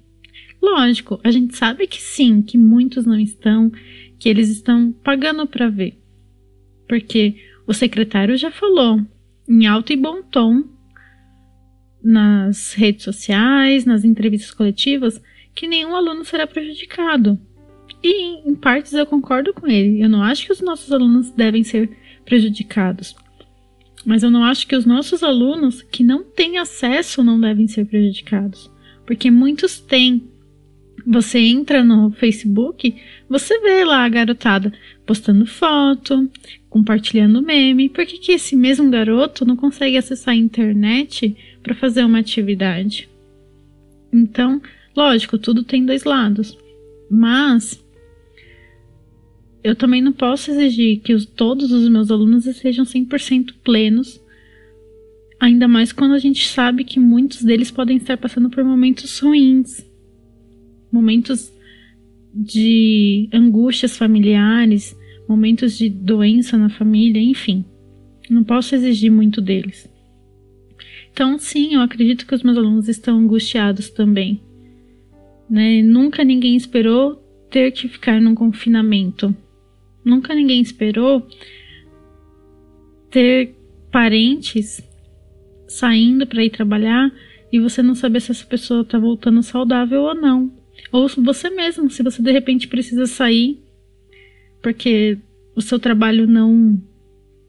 Lógico, 0.65 1.21
a 1.23 1.31
gente 1.31 1.55
sabe 1.57 1.87
que 1.87 2.01
sim, 2.01 2.41
que 2.41 2.57
muitos 2.57 3.05
não 3.05 3.21
estão, 3.21 3.71
que 4.19 4.29
eles 4.29 4.49
estão 4.49 4.91
pagando 4.91 5.47
para 5.47 5.69
ver. 5.69 5.99
Porque 6.89 7.37
o 7.67 7.75
secretário 7.75 8.37
já 8.37 8.51
falou 8.51 9.01
em 9.47 9.67
alto 9.67 9.93
e 9.93 9.97
bom 9.97 10.23
tom 10.23 10.65
nas 12.03 12.73
redes 12.73 13.05
sociais, 13.05 13.85
nas 13.85 14.05
entrevistas 14.05 14.51
coletivas, 14.51 15.21
que 15.55 15.67
nenhum 15.67 15.95
aluno 15.95 16.25
será 16.25 16.47
prejudicado. 16.47 17.39
E 18.03 18.49
em 18.49 18.55
partes 18.55 18.95
eu 18.95 19.05
concordo 19.05 19.53
com 19.53 19.67
ele. 19.67 20.03
Eu 20.03 20.09
não 20.09 20.23
acho 20.23 20.47
que 20.47 20.53
os 20.53 20.63
nossos 20.63 20.91
alunos 20.93 21.31
devem 21.31 21.63
ser 21.63 21.91
prejudicados. 22.25 23.15
Mas 24.05 24.23
eu 24.23 24.31
não 24.31 24.45
acho 24.45 24.67
que 24.67 24.77
os 24.77 24.87
nossos 24.87 25.23
alunos 25.23 25.83
que 25.83 26.03
não 26.03 26.23
têm 26.23 26.59
acesso 26.59 27.23
não 27.23 27.39
devem 27.39 27.69
ser 27.69 27.87
prejudicados, 27.87 28.71
porque 29.07 29.31
muitos 29.31 29.79
têm. 29.79 30.34
Você 31.07 31.39
entra 31.39 31.85
no 31.85 32.11
Facebook, 32.13 32.95
você 33.29 33.59
vê 33.61 33.85
lá 33.85 34.05
a 34.05 34.09
garotada 34.09 34.73
postando 35.05 35.47
foto, 35.47 36.31
compartilhando 36.71 37.43
meme. 37.43 37.91
Por 37.91 38.07
que, 38.07 38.19
que 38.19 38.33
esse 38.33 38.57
mesmo 38.57 38.91
garoto 38.91 39.45
não 39.45 39.55
consegue 39.55 39.99
acessar 39.99 40.33
a 40.33 40.39
internet 40.39 41.37
para 41.63 41.75
fazer 41.75 42.05
uma 42.05 42.21
atividade? 42.21 43.09
Então, 44.13 44.63
lógico, 44.97 45.37
tudo 45.37 45.63
tem 45.63 45.85
dois 45.85 46.05
lados. 46.05 46.57
Mas 47.11 47.85
eu 49.63 49.75
também 49.75 50.03
não 50.03 50.13
posso 50.13 50.51
exigir 50.51 51.01
que 51.01 51.13
os, 51.13 51.27
todos 51.27 51.71
os 51.71 51.89
meus 51.89 52.11
alunos 52.11 52.45
sejam 52.45 52.85
100% 52.85 53.55
plenos, 53.63 54.21
ainda 55.41 55.67
mais 55.67 55.93
quando 55.93 56.15
a 56.15 56.19
gente 56.19 56.47
sabe 56.49 56.85
que 56.85 57.01
muitos 57.01 57.43
deles 57.43 57.71
podem 57.71 57.97
estar 57.97 58.17
passando 58.17 58.49
por 58.49 58.63
momentos 58.63 59.19
ruins, 59.19 59.85
momentos 60.95 61.53
de 62.33 63.29
angústias 63.33 63.97
familiares, 63.97 64.97
momentos 65.29 65.77
de 65.77 65.89
doença 65.89 66.57
na 66.57 66.69
família, 66.69 67.21
enfim. 67.21 67.65
Não 68.31 68.45
posso 68.45 68.75
exigir 68.77 69.11
muito 69.11 69.41
deles. 69.41 69.91
Então, 71.13 71.39
sim, 71.39 71.75
eu 71.75 71.81
acredito 71.81 72.27
que 72.27 72.35
os 72.35 72.43
meus 72.43 72.57
alunos 72.57 72.89
estão 72.89 73.19
angustiados 73.19 73.91
também. 73.91 74.41
Né? 75.51 75.83
Nunca 75.83 76.25
ninguém 76.25 76.57
esperou 76.57 77.17
ter 77.51 77.73
que 77.73 77.89
ficar 77.89 78.21
num 78.21 78.35
confinamento. 78.35 79.35
Nunca 80.05 80.35
ninguém 80.35 80.61
esperou 80.61 81.27
ter 83.11 83.55
parentes 83.91 84.83
saindo 85.69 86.27
para 86.27 86.45
ir 86.45 86.51
trabalhar 86.51 87.13
e 87.53 87.61
você 87.61 87.83
não 87.83 87.95
saber 87.95 88.21
se 88.21 88.33
essa 88.33 88.45
pessoa 88.45 88.83
está 88.83 88.99
voltando 88.99 89.43
saudável 89.43 90.03
ou 90.03 90.15
não. 90.15 90.64
Ou 90.95 91.09
você 91.09 91.51
mesmo, 91.51 91.91
se 91.91 92.05
você 92.05 92.23
de 92.23 92.31
repente 92.31 92.69
precisa 92.69 93.05
sair 93.05 93.61
porque 94.63 95.19
o 95.57 95.61
seu 95.61 95.77
trabalho 95.77 96.25
não 96.25 96.81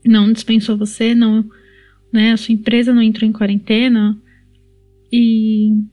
não 0.04 0.34
dispensou 0.34 0.76
você, 0.76 1.14
não, 1.14 1.48
né, 2.12 2.32
a 2.32 2.38
sua 2.38 2.54
empresa 2.54 2.92
não 2.92 3.04
entrou 3.04 3.30
em 3.30 3.32
quarentena 3.32 4.20
e 5.14 5.84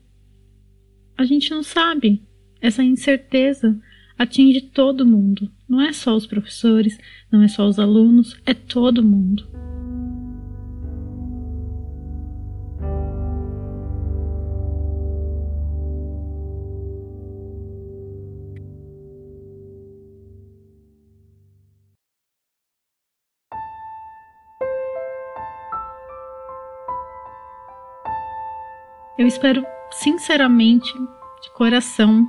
a 1.15 1.25
gente 1.25 1.51
não 1.51 1.61
sabe. 1.61 2.23
Essa 2.59 2.83
incerteza 2.83 3.79
atinge 4.17 4.59
todo 4.59 5.05
mundo, 5.05 5.47
não 5.69 5.79
é 5.79 5.93
só 5.93 6.15
os 6.15 6.25
professores, 6.25 6.97
não 7.31 7.43
é 7.43 7.47
só 7.47 7.67
os 7.67 7.77
alunos, 7.77 8.35
é 8.47 8.55
todo 8.55 9.03
mundo. 9.03 9.52
Eu 29.17 29.27
espero 29.27 29.63
sinceramente, 29.91 30.91
de 31.41 31.51
coração, 31.53 32.27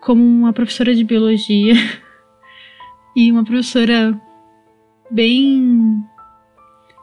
como 0.00 0.22
uma 0.22 0.52
professora 0.52 0.94
de 0.94 1.04
biologia 1.04 1.74
e 3.14 3.30
uma 3.30 3.44
professora 3.44 4.20
bem 5.10 6.04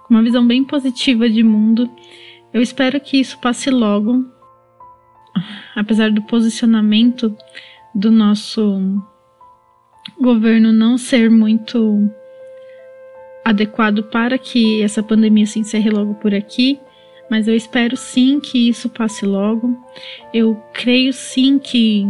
com 0.03 0.13
uma 0.13 0.23
visão 0.23 0.45
bem 0.45 0.63
positiva 0.63 1.29
de 1.29 1.43
mundo. 1.43 1.89
Eu 2.53 2.61
espero 2.61 2.99
que 2.99 3.17
isso 3.17 3.39
passe 3.39 3.69
logo, 3.69 4.25
apesar 5.75 6.11
do 6.11 6.21
posicionamento 6.23 7.35
do 7.93 8.11
nosso 8.11 9.01
governo 10.19 10.73
não 10.73 10.97
ser 10.97 11.29
muito 11.29 12.09
adequado 13.45 14.03
para 14.03 14.37
que 14.37 14.81
essa 14.81 15.01
pandemia 15.01 15.45
se 15.45 15.59
encerre 15.59 15.89
logo 15.89 16.15
por 16.15 16.33
aqui 16.33 16.79
mas 17.29 17.47
eu 17.47 17.55
espero 17.55 17.95
sim 17.97 18.39
que 18.39 18.69
isso 18.69 18.89
passe 18.89 19.25
logo. 19.25 19.77
Eu 20.33 20.55
creio 20.73 21.11
sim 21.11 21.59
que 21.59 22.05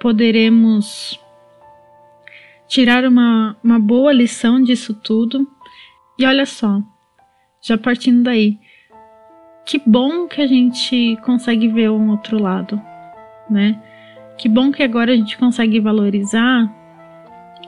poderemos 0.00 1.20
tirar 2.66 3.04
uma, 3.04 3.56
uma 3.62 3.78
boa 3.78 4.12
lição 4.12 4.62
disso 4.62 4.94
tudo. 4.94 5.46
E 6.18 6.24
olha 6.24 6.46
só, 6.46 6.80
já 7.60 7.76
partindo 7.76 8.22
daí, 8.22 8.58
que 9.64 9.80
bom 9.84 10.26
que 10.26 10.40
a 10.40 10.46
gente 10.46 11.18
consegue 11.22 11.68
ver 11.68 11.90
um 11.90 12.10
outro 12.10 12.38
lado, 12.38 12.80
né? 13.50 13.82
Que 14.38 14.48
bom 14.48 14.70
que 14.70 14.82
agora 14.82 15.12
a 15.12 15.16
gente 15.16 15.36
consegue 15.36 15.80
valorizar 15.80 16.72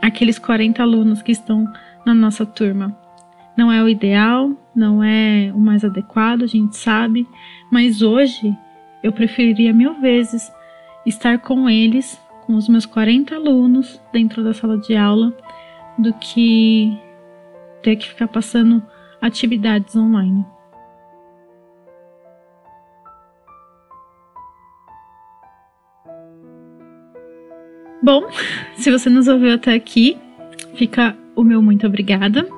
aqueles 0.01 0.39
40 0.39 0.83
alunos 0.83 1.23
que 1.23 1.33
estão 1.33 1.65
na 2.07 2.15
nossa 2.15 2.47
turma. 2.47 2.97
Não 3.59 3.73
é 3.73 3.83
o 3.83 3.89
ideal, 3.89 4.53
não 4.73 5.03
é 5.03 5.51
o 5.53 5.59
mais 5.59 5.85
adequado, 5.85 6.45
a 6.45 6.47
gente 6.47 6.77
sabe, 6.77 7.27
mas 7.73 8.03
hoje 8.03 8.57
eu 9.03 9.11
preferiria 9.11 9.73
mil 9.73 9.95
vezes 10.01 10.49
estar 11.05 11.41
com 11.41 11.69
eles, 11.69 12.23
com 12.47 12.55
os 12.55 12.69
meus 12.69 12.87
40 12.87 13.35
alunos 13.35 14.01
dentro 14.13 14.45
da 14.45 14.55
sala 14.55 14.79
de 14.79 14.95
aula, 14.95 15.37
do 15.99 16.15
que 16.15 16.97
ter 17.83 17.97
que 17.97 18.09
ficar 18.09 18.29
passando 18.29 18.81
atividades 19.21 19.97
online. 19.97 20.47
Bom, 28.01 28.23
se 28.79 28.89
você 28.89 29.11
nos 29.11 29.27
ouviu 29.27 29.53
até 29.53 29.75
aqui, 29.75 30.17
fica 30.77 31.17
o 31.35 31.43
meu 31.43 31.61
muito 31.61 31.85
obrigada. 31.89 32.58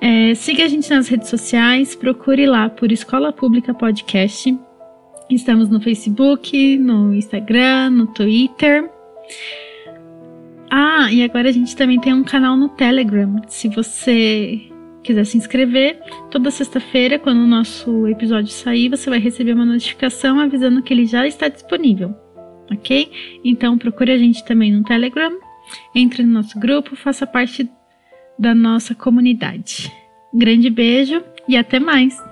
É, 0.00 0.34
siga 0.34 0.64
a 0.64 0.68
gente 0.68 0.90
nas 0.90 1.08
redes 1.08 1.28
sociais, 1.28 1.94
procure 1.94 2.46
lá 2.46 2.68
por 2.68 2.92
Escola 2.92 3.32
Pública 3.32 3.72
Podcast. 3.72 4.56
Estamos 5.30 5.68
no 5.68 5.80
Facebook, 5.80 6.78
no 6.78 7.14
Instagram, 7.14 7.90
no 7.90 8.06
Twitter. 8.08 8.88
Ah, 10.70 11.10
e 11.10 11.22
agora 11.22 11.48
a 11.48 11.52
gente 11.52 11.74
também 11.74 11.98
tem 12.00 12.12
um 12.12 12.22
canal 12.22 12.56
no 12.56 12.68
Telegram. 12.68 13.40
Se 13.48 13.68
você 13.68 14.60
quiser 15.02 15.24
se 15.24 15.38
inscrever, 15.38 15.98
toda 16.30 16.50
sexta-feira, 16.50 17.18
quando 17.18 17.38
o 17.38 17.46
nosso 17.46 18.06
episódio 18.08 18.50
sair, 18.50 18.88
você 18.88 19.08
vai 19.08 19.20
receber 19.20 19.52
uma 19.52 19.64
notificação 19.64 20.40
avisando 20.40 20.82
que 20.82 20.92
ele 20.92 21.06
já 21.06 21.26
está 21.26 21.48
disponível. 21.48 22.14
Ok? 22.70 23.10
Então 23.44 23.78
procure 23.78 24.12
a 24.12 24.18
gente 24.18 24.44
também 24.44 24.72
no 24.72 24.82
Telegram, 24.82 25.30
entre 25.94 26.24
no 26.24 26.32
nosso 26.32 26.58
grupo, 26.58 26.96
faça 26.96 27.26
parte 27.26 27.68
da 28.38 28.54
nossa 28.54 28.94
comunidade. 28.94 29.92
grande 30.32 30.68
beijo 30.70 31.22
e 31.48 31.56
até 31.56 31.78
mais! 31.78 32.25